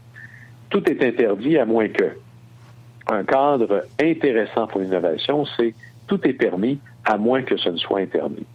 tout 0.69 0.87
est 0.87 1.03
interdit 1.03 1.57
à 1.57 1.65
moins 1.65 1.87
que. 1.87 2.11
Un 3.11 3.23
cadre 3.23 3.85
intéressant 3.99 4.67
pour 4.67 4.81
l'innovation, 4.81 5.45
c'est 5.57 5.73
tout 6.05 6.19
est 6.27 6.33
permis 6.33 6.79
à 7.05 7.17
moins 7.17 7.41
que 7.41 7.57
ce 7.57 7.69
ne 7.69 7.77
soit 7.77 8.01
interdit 8.01 8.45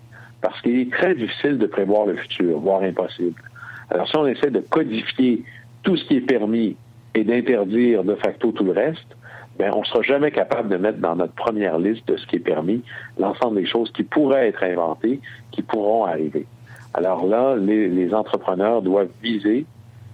parce 0.42 0.60
qu'il 0.60 0.78
est 0.78 0.92
très 0.92 1.14
difficile 1.16 1.58
de 1.58 1.66
prévoir 1.66 2.06
le 2.06 2.16
futur, 2.16 2.58
voire 2.60 2.82
impossible. 2.82 3.42
Alors 3.90 4.06
si 4.06 4.16
on 4.16 4.26
essaie 4.26 4.50
de 4.50 4.60
codifier 4.60 5.42
tout 5.82 5.96
ce 5.96 6.04
qui 6.04 6.18
est 6.18 6.20
permis 6.20 6.76
et 7.14 7.24
d'interdire 7.24 8.04
de 8.04 8.14
facto 8.14 8.52
tout 8.52 8.64
le 8.64 8.72
reste, 8.72 9.16
ben, 9.58 9.72
on 9.74 9.80
ne 9.80 9.84
sera 9.86 10.02
jamais 10.02 10.30
capable 10.30 10.68
de 10.68 10.76
mettre 10.76 10.98
dans 10.98 11.16
notre 11.16 11.32
première 11.32 11.78
liste 11.78 12.06
de 12.06 12.16
ce 12.16 12.26
qui 12.26 12.36
est 12.36 12.40
permis 12.40 12.82
l'ensemble 13.18 13.56
des 13.56 13.66
choses 13.66 13.90
qui 13.92 14.04
pourraient 14.04 14.48
être 14.48 14.62
inventées, 14.62 15.20
qui 15.50 15.62
pourront 15.62 16.04
arriver. 16.04 16.46
Alors 16.94 17.26
là, 17.26 17.56
les, 17.56 18.14
entrepreneurs 18.14 18.80
doivent 18.80 19.10
viser 19.20 19.66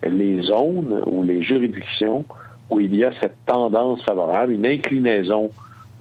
les 0.02 0.40
zones 0.42 1.02
ou 1.06 1.22
les 1.22 1.42
juridictions 1.42 2.24
où 2.70 2.80
il 2.80 2.96
y 2.96 3.04
a 3.04 3.12
cette 3.20 3.36
tendance 3.44 4.02
favorable, 4.04 4.52
une 4.52 4.64
inclinaison 4.64 5.50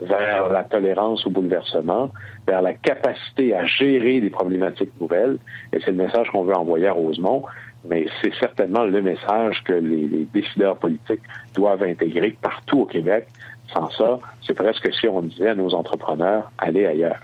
vers 0.01 0.47
la 0.49 0.63
tolérance 0.63 1.25
au 1.27 1.29
bouleversement, 1.29 2.11
vers 2.47 2.61
la 2.61 2.73
capacité 2.73 3.53
à 3.53 3.65
gérer 3.65 4.21
des 4.21 4.29
problématiques 4.29 4.93
nouvelles. 5.01 5.37
Et 5.73 5.79
c'est 5.81 5.91
le 5.91 5.97
message 5.97 6.29
qu'on 6.31 6.43
veut 6.43 6.55
envoyer 6.55 6.87
à 6.87 6.93
Rosemont. 6.93 7.43
Mais 7.89 8.05
c'est 8.21 8.33
certainement 8.35 8.83
le 8.83 9.01
message 9.01 9.61
que 9.65 9.73
les, 9.73 10.07
les, 10.07 10.27
décideurs 10.33 10.77
politiques 10.77 11.21
doivent 11.55 11.83
intégrer 11.83 12.35
partout 12.41 12.81
au 12.81 12.85
Québec. 12.85 13.27
Sans 13.73 13.89
ça, 13.91 14.19
c'est 14.45 14.53
presque 14.53 14.93
si 14.93 15.07
on 15.07 15.21
disait 15.21 15.49
à 15.49 15.55
nos 15.55 15.73
entrepreneurs, 15.73 16.51
allez 16.57 16.85
ailleurs. 16.85 17.19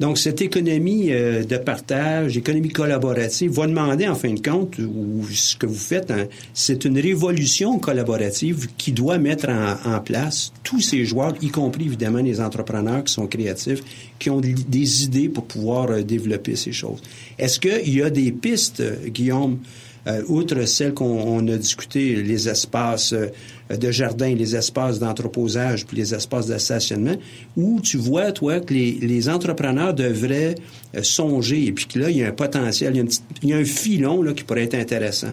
Donc, 0.00 0.18
cette 0.18 0.42
économie 0.42 1.12
euh, 1.12 1.44
de 1.44 1.56
partage, 1.56 2.36
économie 2.36 2.70
collaborative, 2.70 3.52
va 3.52 3.66
demander, 3.66 4.08
en 4.08 4.14
fin 4.14 4.32
de 4.32 4.40
compte, 4.40 4.78
ou 4.78 5.24
ce 5.30 5.56
que 5.56 5.66
vous 5.66 5.74
faites, 5.74 6.10
hein, 6.10 6.26
c'est 6.52 6.84
une 6.84 6.98
révolution 6.98 7.78
collaborative 7.78 8.68
qui 8.76 8.92
doit 8.92 9.18
mettre 9.18 9.48
en, 9.48 10.00
place 10.00 10.52
tous 10.64 10.80
ces 10.80 11.04
joueurs, 11.04 11.34
y 11.40 11.48
compris 11.48 11.86
évidemment 11.86 12.18
les 12.18 12.40
entrepreneurs 12.40 13.04
qui 13.04 13.12
sont 13.12 13.26
créatifs, 13.26 13.80
qui 14.18 14.28
ont 14.28 14.40
des 14.40 15.04
idées 15.04 15.28
pour 15.28 15.44
pouvoir 15.44 15.90
euh, 15.90 16.02
développer 16.02 16.56
ces 16.56 16.72
choses. 16.72 17.00
Est-ce 17.38 17.60
qu'il 17.60 17.94
y 17.94 18.02
a 18.02 18.10
des 18.10 18.32
pistes, 18.32 18.82
Guillaume, 19.06 19.58
euh, 19.62 19.93
outre 20.28 20.62
celles 20.66 20.94
qu'on 20.94 21.46
a 21.48 21.56
discutées, 21.56 22.16
les 22.16 22.48
espaces 22.48 23.12
euh, 23.12 23.28
de 23.74 23.90
jardin, 23.90 24.34
les 24.34 24.54
espaces 24.54 24.98
d'entreposage, 24.98 25.86
puis 25.86 25.96
les 25.96 26.14
espaces 26.14 26.46
de 26.46 26.58
stationnement, 26.58 27.16
où 27.56 27.80
tu 27.80 27.96
vois, 27.96 28.32
toi, 28.32 28.60
que 28.60 28.74
les, 28.74 29.28
entrepreneurs 29.28 29.94
devraient 29.94 30.54
euh, 30.94 31.02
songer, 31.02 31.66
et 31.66 31.72
puis 31.72 31.86
que 31.86 31.98
là, 31.98 32.10
il 32.10 32.18
y 32.18 32.24
a 32.24 32.28
un 32.28 32.32
potentiel, 32.32 32.94
il 33.42 33.48
y 33.48 33.52
a 33.52 33.56
un, 33.56 33.64
filon 33.64 34.22
qui 34.34 34.44
pourrait 34.44 34.64
être 34.64 34.74
intéressant. 34.74 35.32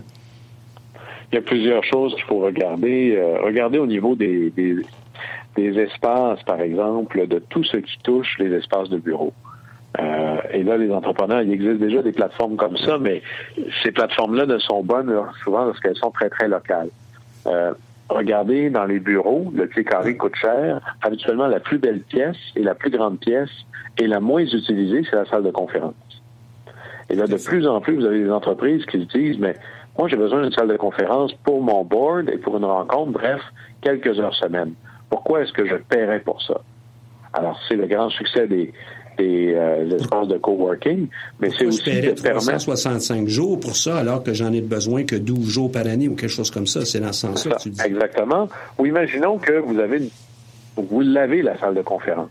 Il 1.32 1.36
y 1.36 1.38
a 1.38 1.42
plusieurs 1.42 1.84
choses 1.84 2.14
qu'il 2.16 2.24
faut 2.26 2.40
regarder. 2.40 3.18
regarder 3.44 3.78
au 3.78 3.88
niveau 3.88 4.16
des, 4.16 4.52
des 5.56 5.80
espaces, 5.80 6.44
par 6.44 6.62
exemple, 6.62 7.28
de 7.28 7.40
tout 7.40 7.64
ce 7.64 7.78
qui 7.78 7.98
touche 8.04 8.38
les 8.40 8.54
espaces 8.54 8.90
de 8.90 8.98
bureau. 8.98 9.34
Euh, 10.00 10.38
et 10.52 10.64
là, 10.64 10.78
les 10.78 10.92
entrepreneurs, 10.92 11.42
il 11.42 11.52
existe 11.52 11.80
déjà 11.80 12.02
des 12.02 12.12
plateformes 12.12 12.56
comme 12.56 12.78
ça, 12.78 12.98
mais 12.98 13.22
ces 13.84 13.92
plateformes-là 13.92 14.46
ne 14.46 14.58
sont 14.58 14.84
bonnes 14.84 15.14
souvent 15.44 15.66
parce 15.66 15.80
qu'elles 15.80 15.98
sont 15.98 16.12
très, 16.12 16.30
très 16.30 16.48
locales. 16.48 16.90
Euh, 17.48 17.74
regardez 18.10 18.70
dans 18.70 18.86
les 18.86 19.00
bureaux, 19.00 19.52
le 19.54 19.68
pied 19.68 19.84
carré 19.84 20.16
coûte 20.16 20.36
cher. 20.36 20.80
Habituellement, 21.02 21.48
la 21.48 21.60
plus 21.60 21.78
belle 21.78 22.02
pièce 22.02 22.38
et 22.56 22.64
la 22.64 22.76
plus 22.76 22.90
grande 22.90 23.20
pièce 23.20 23.50
et 23.98 24.08
la 24.08 24.20
moins 24.20 24.46
utilisée, 24.46 25.04
c'est 25.10 25.16
la 25.16 25.26
salle 25.26 25.44
de 25.44 25.52
conférence. 25.52 25.94
Et 27.10 27.16
là, 27.16 27.28
de 27.28 27.36
plus 27.36 27.68
en 27.68 27.82
plus, 27.82 27.96
vous 27.98 28.06
avez 28.06 28.24
des 28.24 28.32
entreprises 28.32 28.86
qui 28.86 29.06
disent, 29.06 29.40
mais 29.40 29.56
moi, 29.98 30.08
j'ai 30.08 30.16
besoin 30.16 30.42
d'une 30.42 30.54
salle 30.54 30.70
de 30.70 30.78
conférence 30.78 31.34
pour 31.44 31.62
mon 31.62 31.84
board 31.84 32.30
et 32.30 32.38
pour 32.38 32.56
une 32.56 32.64
rencontre, 32.64 33.12
bref, 33.12 33.42
quelques 33.82 34.18
heures 34.20 34.36
semaine. 34.36 34.74
Pourquoi 35.10 35.42
est-ce 35.42 35.52
que 35.52 35.66
je 35.68 35.76
paierais 35.76 36.22
pour 36.22 36.42
ça? 36.42 36.62
Alors, 37.34 37.60
c'est 37.68 37.76
le 37.76 37.86
grand 37.88 38.10
succès 38.10 38.48
des, 38.48 38.74
euh, 39.22 39.96
espaces 39.96 40.28
de 40.28 40.38
coworking, 40.38 41.08
mais 41.40 41.50
c'est 41.58 41.66
aussi 41.66 42.02
de 42.02 42.12
permettre... 42.22 42.58
365 42.58 43.28
jours 43.28 43.60
pour 43.60 43.76
ça, 43.76 43.98
alors 43.98 44.24
que 44.24 44.34
j'en 44.34 44.52
ai 44.54 44.62
besoin 44.62 45.04
que 45.04 45.16
12 45.16 45.50
jours 45.50 45.72
par 45.72 45.88
année 45.88 46.08
ou 46.08 46.16
quelque 46.16 46.30
chose 46.30 46.52
comme 46.52 46.68
ça. 46.68 46.86
C'est 46.86 47.00
dans 47.00 47.14
ce 47.14 47.28
sens-là 47.28 47.56
que 47.56 47.62
tu 47.62 47.70
dis. 47.70 47.82
Exactement. 47.82 48.50
Ou 48.78 48.86
imaginons 48.86 49.38
que 49.38 49.54
vous 49.54 49.80
avez, 49.80 50.10
vous 50.78 51.02
l'avez, 51.02 51.42
la 51.42 51.58
salle 51.60 51.76
de 51.76 51.82
conférence. 51.82 52.30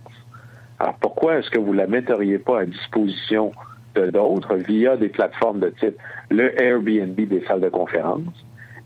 Alors, 0.79 0.94
pourquoi 1.00 1.38
est-ce 1.38 1.50
que 1.50 1.59
vous 1.59 1.72
la 1.72 1.87
metteriez 1.87 2.38
pas 2.38 2.61
à 2.61 2.64
disposition 2.64 3.53
de 3.94 4.07
d'autres 4.11 4.57
via 4.57 4.96
des 4.96 5.09
plateformes 5.09 5.61
de 5.61 5.70
type 5.81 5.96
le 6.31 6.61
Airbnb 6.61 7.16
des 7.16 7.44
salles 7.46 7.61
de 7.61 7.68
conférence? 7.68 8.22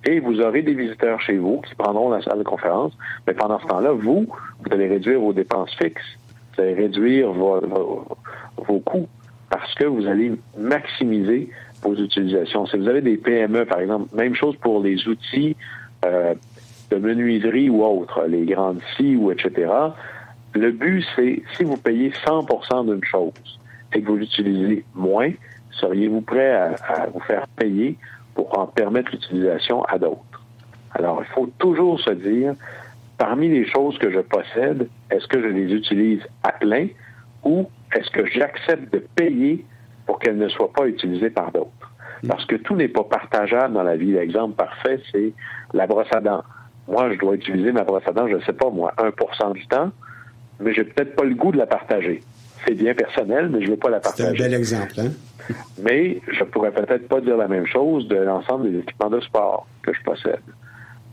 Et 0.07 0.21
vous 0.21 0.41
aurez 0.41 0.63
des 0.63 0.75
visiteurs 0.75 1.21
chez 1.21 1.39
vous 1.39 1.63
qui 1.63 1.75
prendront 1.77 2.11
la 2.11 2.21
salle 2.23 2.39
de 2.39 2.45
conférence, 2.45 2.93
mais 3.27 3.33
pendant 3.33 3.59
ce 3.59 3.67
temps-là, 3.67 3.93
vous, 3.93 4.27
vous 4.29 4.73
allez 4.73 4.89
réduire 4.89 5.19
vos 5.19 5.33
dépenses 5.33 5.75
fixes 5.81 6.19
allez 6.61 6.75
réduire 6.75 7.33
vos, 7.33 7.61
coûts 8.85 9.09
parce 9.51 9.75
que 9.75 9.85
vous 9.85 10.07
allez 10.07 10.33
maximiser 10.59 11.49
vos 11.83 11.95
utilisations. 11.95 12.67
Si 12.67 12.77
vous 12.77 12.89
avez 12.89 13.03
des 13.03 13.17
PME, 13.17 13.67
par 13.67 13.81
exemple, 13.81 14.15
même 14.15 14.35
chose 14.35 14.57
pour 14.57 14.83
les 14.83 15.07
outils 15.07 15.57
euh, 16.05 16.35
de 16.91 16.97
menuiserie 16.97 17.71
ou 17.71 17.85
autres, 17.85 18.25
les 18.27 18.45
grandes 18.45 18.81
scies 18.95 19.17
ou 19.17 19.31
etc. 19.31 19.71
Le 20.55 20.71
but, 20.71 21.05
c'est 21.17 21.43
si 21.57 21.65
vous 21.65 21.77
payez 21.77 22.13
100 22.25 22.85
d'une 22.85 23.05
chose 23.05 23.33
et 23.93 24.01
que 24.01 24.07
vous 24.07 24.17
l'utilisez 24.17 24.85
moins, 24.95 25.31
seriez-vous 25.73 26.21
prêt 26.21 26.53
à, 26.53 27.07
vous 27.13 27.21
faire 27.21 27.47
payer 27.57 27.97
pour 28.35 28.57
en 28.59 28.67
permettre 28.67 29.11
l'utilisation 29.13 29.83
à 29.85 29.99
d'autres? 29.99 30.43
Alors, 30.93 31.23
il 31.23 31.33
faut 31.35 31.51
toujours 31.59 32.01
se 32.01 32.11
dire, 32.11 32.55
parmi 33.25 33.49
les 33.49 33.67
choses 33.67 33.97
que 33.97 34.11
je 34.11 34.21
possède, 34.21 34.87
est-ce 35.11 35.27
que 35.27 35.41
je 35.41 35.49
les 35.49 35.73
utilise 35.73 36.21
à 36.43 36.53
plein 36.53 36.89
ou 37.43 37.67
est-ce 37.97 38.11
que 38.11 38.27
j'accepte 38.27 38.93
de 38.93 38.99
payer 38.99 39.65
pour 40.05 40.19
qu'elles 40.19 40.37
ne 40.37 40.49
soient 40.51 40.71
pas 40.71 40.87
utilisées 40.87 41.31
par 41.31 41.51
d'autres? 41.51 41.91
Mm. 42.23 42.29
Parce 42.29 42.45
que 42.45 42.57
tout 42.57 42.77
n'est 42.77 42.89
pas 42.89 43.05
partageable 43.05 43.73
dans 43.73 43.83
la 43.83 43.97
vie. 43.97 44.13
L'exemple 44.13 44.57
parfait, 44.57 45.01
c'est 45.11 45.33
la 45.73 45.87
brosse 45.87 46.13
à 46.15 46.21
dents. 46.21 46.45
Moi, 46.87 47.15
je 47.15 47.19
dois 47.19 47.37
utiliser 47.37 47.73
ma 47.73 47.83
brosse 47.83 48.03
à 48.07 48.13
dents, 48.13 48.29
je 48.29 48.35
ne 48.35 48.43
sais 48.43 48.53
pas, 48.53 48.69
moi, 48.69 48.93
1% 48.99 49.55
du 49.55 49.67
temps, 49.69 49.91
mais 50.61 50.75
j'ai 50.75 50.85
peut-être 50.85 51.17
pas 51.17 51.25
le 51.25 51.35
goût 51.35 51.51
de 51.51 51.57
la 51.57 51.67
partager. 51.67 52.21
C'est 52.67 52.75
bien 52.75 52.93
personnel, 52.93 53.49
mais 53.49 53.61
je 53.63 53.69
ne 53.69 53.71
veux 53.71 53.79
pas 53.79 53.89
la 53.89 54.01
partager. 54.01 54.37
C'est 54.37 54.45
un 54.45 54.49
bel 54.49 54.53
exemple, 54.53 55.01
hein? 55.01 55.55
mais 55.83 56.21
je 56.31 56.45
pourrais 56.45 56.73
peut-être 56.73 57.09
pas 57.09 57.23
dire 57.23 57.39
la 57.39 57.49
même 57.49 57.67
chose 57.67 58.07
de 58.07 58.17
l'ensemble 58.17 58.71
des 58.71 58.81
équipements 58.81 59.09
de 59.09 59.21
sport 59.21 59.67
que 59.83 59.95
je 59.95 60.03
possède. 60.03 60.43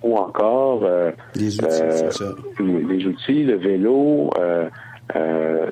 Ou 0.04 0.18
encore 0.18 0.82
euh, 0.84 1.12
les 1.36 1.60
outils, 1.60 1.82
euh, 1.82 2.10
ça. 2.10 2.26
Les, 2.60 3.06
outils, 3.06 3.44
le 3.44 3.56
vélo, 3.58 4.32
euh, 4.40 4.68
euh, 5.16 5.72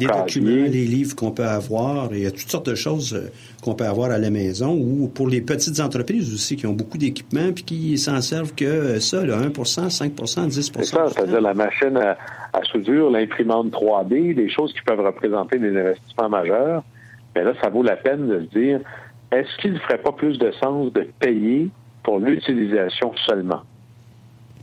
des 0.00 0.06
documents, 0.06 0.64
les 0.64 0.84
livres 0.84 1.14
qu'on 1.14 1.30
peut 1.30 1.46
avoir. 1.46 2.08
Il 2.12 2.20
y 2.20 2.26
a 2.26 2.30
toutes 2.30 2.50
sortes 2.50 2.68
de 2.68 2.74
choses 2.74 3.14
euh, 3.14 3.30
qu'on 3.62 3.74
peut 3.74 3.86
avoir 3.86 4.10
à 4.10 4.18
la 4.18 4.30
maison 4.30 4.72
ou 4.72 5.08
pour 5.08 5.28
les 5.28 5.40
petites 5.40 5.80
entreprises 5.80 6.32
aussi 6.34 6.56
qui 6.56 6.66
ont 6.66 6.72
beaucoup 6.72 6.98
d'équipements 6.98 7.52
puis 7.54 7.64
qui 7.64 7.98
s'en 7.98 8.20
servent 8.20 8.54
que 8.54 8.98
ça, 8.98 9.24
là, 9.24 9.38
1 9.38 9.88
5 9.88 10.12
10 10.12 10.72
C'est 10.74 10.84
ça, 10.84 11.08
c'est-à-dire 11.08 11.40
la 11.40 11.54
machine 11.54 11.96
à, 11.96 12.62
soudure, 12.64 13.10
l'imprimante 13.10 13.72
3D, 13.72 14.34
des 14.34 14.48
choses 14.50 14.72
qui 14.72 14.82
peuvent 14.82 15.04
représenter 15.04 15.58
des 15.58 15.76
investissements 15.76 16.28
majeurs. 16.28 16.82
Mais 17.34 17.44
là, 17.44 17.52
ça 17.62 17.70
vaut 17.70 17.82
la 17.82 17.96
peine 17.96 18.28
de 18.28 18.40
se 18.40 18.58
dire, 18.58 18.80
est-ce 19.32 19.56
qu'il 19.60 19.74
ne 19.74 19.78
ferait 19.78 19.98
pas 19.98 20.12
plus 20.12 20.38
de 20.38 20.50
sens 20.62 20.92
de 20.92 21.06
payer 21.20 21.68
pour 22.06 22.20
l'utilisation 22.20 23.12
seulement? 23.26 23.62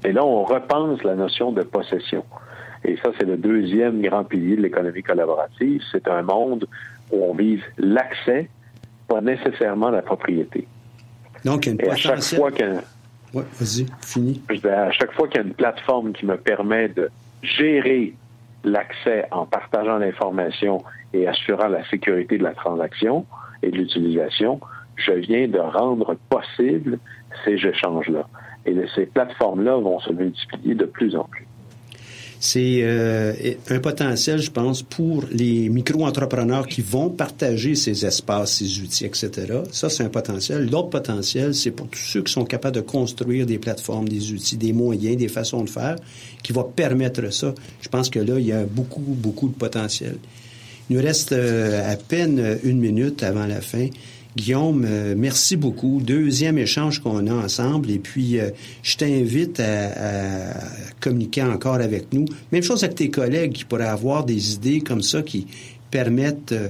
Et 0.05 0.13
là, 0.13 0.23
on 0.23 0.45
repense 0.45 1.03
la 1.03 1.13
notion 1.15 1.51
de 1.51 1.61
possession. 1.61 2.23
Et 2.85 2.95
ça, 3.03 3.09
c'est 3.19 3.25
le 3.25 3.35
deuxième 3.35 4.01
grand 4.01 4.23
pilier 4.23 4.55
de 4.55 4.61
l'économie 4.61 5.03
collaborative. 5.03 5.81
C'est 5.91 6.07
un 6.07 6.21
monde 6.21 6.65
où 7.11 7.21
on 7.21 7.33
vise 7.33 7.59
l'accès, 7.77 8.49
pas 9.09 9.19
nécessairement 9.19 9.89
la 9.89 10.01
propriété. 10.01 10.65
Donc, 11.43 11.65
une 11.65 11.81
Et 11.81 11.89
à 11.89 11.95
chaque 11.97 12.23
fois 12.23 12.49
qu'un 12.49 12.79
Ouais, 13.33 13.43
vas-y, 13.59 13.87
fini. 14.05 14.41
À 14.63 14.91
chaque 14.91 15.11
fois 15.13 15.27
qu'il 15.27 15.41
y 15.41 15.43
a 15.43 15.47
une 15.47 15.55
plateforme 15.55 16.13
qui 16.13 16.25
me 16.25 16.37
permet 16.37 16.87
de 16.89 17.09
gérer 17.41 18.13
l'accès 18.63 19.25
en 19.31 19.45
partageant 19.45 19.97
l'information 19.97 20.83
et 21.13 21.27
assurant 21.27 21.67
la 21.67 21.83
sécurité 21.89 22.37
de 22.37 22.43
la 22.43 22.53
transaction 22.53 23.25
et 23.63 23.71
de 23.71 23.77
l'utilisation, 23.77 24.61
je 24.95 25.13
viens 25.13 25.47
de 25.47 25.59
rendre 25.59 26.15
possible 26.29 26.99
ces 27.45 27.53
échanges-là. 27.53 28.27
Et 28.65 28.75
ces 28.95 29.05
plateformes-là 29.07 29.77
vont 29.77 29.99
se 29.99 30.13
multiplier 30.13 30.75
de 30.75 30.85
plus 30.85 31.15
en 31.15 31.25
plus. 31.25 31.45
C'est 32.45 32.81
euh, 32.81 33.33
un 33.69 33.79
potentiel, 33.79 34.41
je 34.41 34.51
pense, 34.51 34.83
pour 34.83 35.23
les 35.31 35.69
micro-entrepreneurs 35.69 36.67
qui 36.67 36.81
vont 36.81 37.09
partager 37.09 37.73
ces 37.73 38.05
espaces, 38.05 38.57
ces 38.57 38.81
outils, 38.81 39.05
etc. 39.05 39.29
Ça, 39.71 39.89
c'est 39.89 40.03
un 40.03 40.09
potentiel. 40.09 40.69
L'autre 40.69 40.89
potentiel, 40.89 41.55
c'est 41.55 41.71
pour 41.71 41.87
tous 41.87 41.99
ceux 41.99 42.21
qui 42.21 42.33
sont 42.33 42.43
capables 42.43 42.75
de 42.75 42.81
construire 42.81 43.45
des 43.45 43.59
plateformes, 43.59 44.09
des 44.09 44.33
outils, 44.33 44.57
des 44.57 44.73
moyens, 44.73 45.15
des 45.15 45.29
façons 45.29 45.63
de 45.63 45.69
faire, 45.69 45.95
qui 46.43 46.51
vont 46.51 46.65
permettre 46.65 47.31
ça. 47.31 47.53
Je 47.79 47.87
pense 47.87 48.09
que 48.09 48.19
là, 48.19 48.37
il 48.37 48.45
y 48.45 48.51
a 48.51 48.65
beaucoup, 48.65 48.99
beaucoup 48.99 49.47
de 49.47 49.55
potentiel. 49.55 50.17
Il 50.89 50.97
nous 50.97 51.01
reste 51.01 51.31
euh, 51.31 51.89
à 51.89 51.95
peine 51.95 52.59
une 52.65 52.79
minute 52.79 53.23
avant 53.23 53.47
la 53.47 53.61
fin. 53.61 53.87
Guillaume, 54.35 54.83
euh, 54.87 55.13
merci 55.15 55.55
beaucoup. 55.55 56.01
Deuxième 56.03 56.57
échange 56.57 56.99
qu'on 56.99 57.27
a 57.27 57.33
ensemble. 57.33 57.91
Et 57.91 57.99
puis, 57.99 58.39
euh, 58.39 58.49
je 58.81 58.97
t'invite 58.97 59.59
à, 59.59 60.53
communiquer 60.99 61.43
encore 61.43 61.75
avec 61.75 62.11
nous. 62.13 62.25
Même 62.51 62.63
chose 62.63 62.83
avec 62.83 62.95
tes 62.95 63.09
collègues 63.09 63.51
qui 63.51 63.65
pourraient 63.65 63.83
avoir 63.83 64.23
des 64.25 64.53
idées 64.53 64.81
comme 64.81 65.03
ça 65.03 65.21
qui 65.21 65.45
permettent 65.91 66.51
euh, 66.51 66.69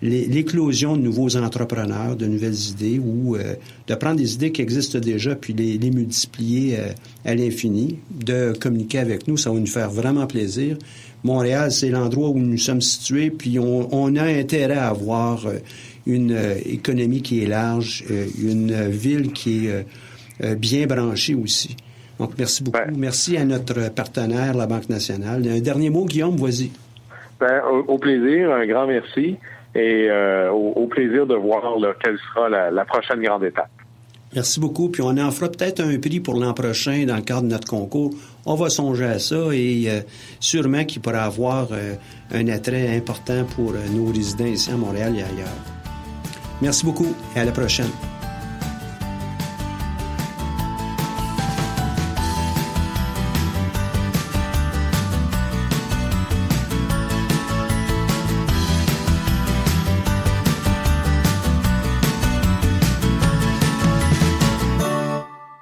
l'éclosion 0.00 0.96
de 0.96 1.02
nouveaux 1.02 1.36
entrepreneurs, 1.36 2.16
de 2.16 2.26
nouvelles 2.26 2.58
idées 2.70 2.98
ou 2.98 3.36
de 3.86 3.94
prendre 3.94 4.16
des 4.16 4.34
idées 4.34 4.50
qui 4.50 4.60
existent 4.60 4.98
déjà 4.98 5.36
puis 5.36 5.52
les, 5.52 5.78
les 5.78 5.92
multiplier 5.92 6.76
à 7.24 7.36
l'infini, 7.36 7.98
de 8.10 8.52
communiquer 8.58 8.98
avec 8.98 9.28
nous. 9.28 9.36
Ça 9.36 9.52
va 9.52 9.60
nous 9.60 9.66
faire 9.66 9.92
vraiment 9.92 10.26
plaisir. 10.26 10.76
Montréal, 11.22 11.70
c'est 11.70 11.90
l'endroit 11.90 12.30
où 12.30 12.38
nous 12.40 12.58
sommes 12.58 12.80
situés, 12.80 13.30
puis 13.30 13.60
on, 13.60 13.94
on 13.94 14.16
a 14.16 14.24
intérêt 14.24 14.74
à 14.74 14.88
avoir 14.88 15.46
une 16.06 16.32
euh, 16.32 16.54
économie 16.64 17.22
qui 17.22 17.42
est 17.42 17.46
large, 17.46 18.04
euh, 18.10 18.26
une 18.40 18.88
ville 18.88 19.32
qui 19.32 19.66
est 19.66 19.86
euh, 20.42 20.54
bien 20.54 20.86
branchée 20.86 21.34
aussi. 21.34 21.76
Donc, 22.18 22.32
merci 22.38 22.62
beaucoup. 22.62 22.78
Merci 22.96 23.36
à 23.36 23.44
notre 23.44 23.92
partenaire, 23.92 24.54
la 24.54 24.66
Banque 24.66 24.88
nationale. 24.88 25.42
Un 25.48 25.60
dernier 25.60 25.90
mot, 25.90 26.04
Guillaume, 26.04 26.36
vas-y. 26.36 26.70
Ben, 27.40 27.60
au, 27.88 27.98
plaisir, 27.98 28.52
un 28.52 28.66
grand 28.66 28.86
merci 28.86 29.36
et 29.74 30.08
au, 30.52 30.86
plaisir 30.86 31.26
de 31.26 31.34
voir 31.34 31.62
quelle 32.00 32.16
sera 32.18 32.48
la, 32.48 32.84
prochaine 32.84 33.20
grande 33.20 33.42
étape. 33.42 33.70
Merci 34.32 34.60
beaucoup. 34.60 34.88
Puis 34.90 35.02
on 35.02 35.16
en 35.16 35.30
fera 35.32 35.50
peut-être 35.50 35.80
un 35.80 35.98
prix 35.98 36.20
pour 36.20 36.38
l'an 36.38 36.54
prochain 36.54 37.04
dans 37.06 37.16
le 37.16 37.22
cadre 37.22 37.42
de 37.42 37.48
notre 37.48 37.66
concours. 37.66 38.10
On 38.46 38.54
va 38.54 38.68
songer 38.68 39.06
à 39.06 39.18
ça 39.18 39.48
et 39.52 39.88
sûrement 40.38 40.84
qu'il 40.84 41.02
pourra 41.02 41.24
avoir 41.24 41.68
un 42.32 42.48
attrait 42.48 42.94
important 42.94 43.44
pour 43.56 43.72
nos 43.72 44.12
résidents 44.12 44.46
ici 44.46 44.70
à 44.70 44.76
Montréal 44.76 45.14
et 45.16 45.22
ailleurs. 45.22 45.81
Merci 46.62 46.84
beaucoup 46.84 47.12
et 47.34 47.40
à 47.40 47.44
la 47.44 47.50
prochaine. 47.50 47.90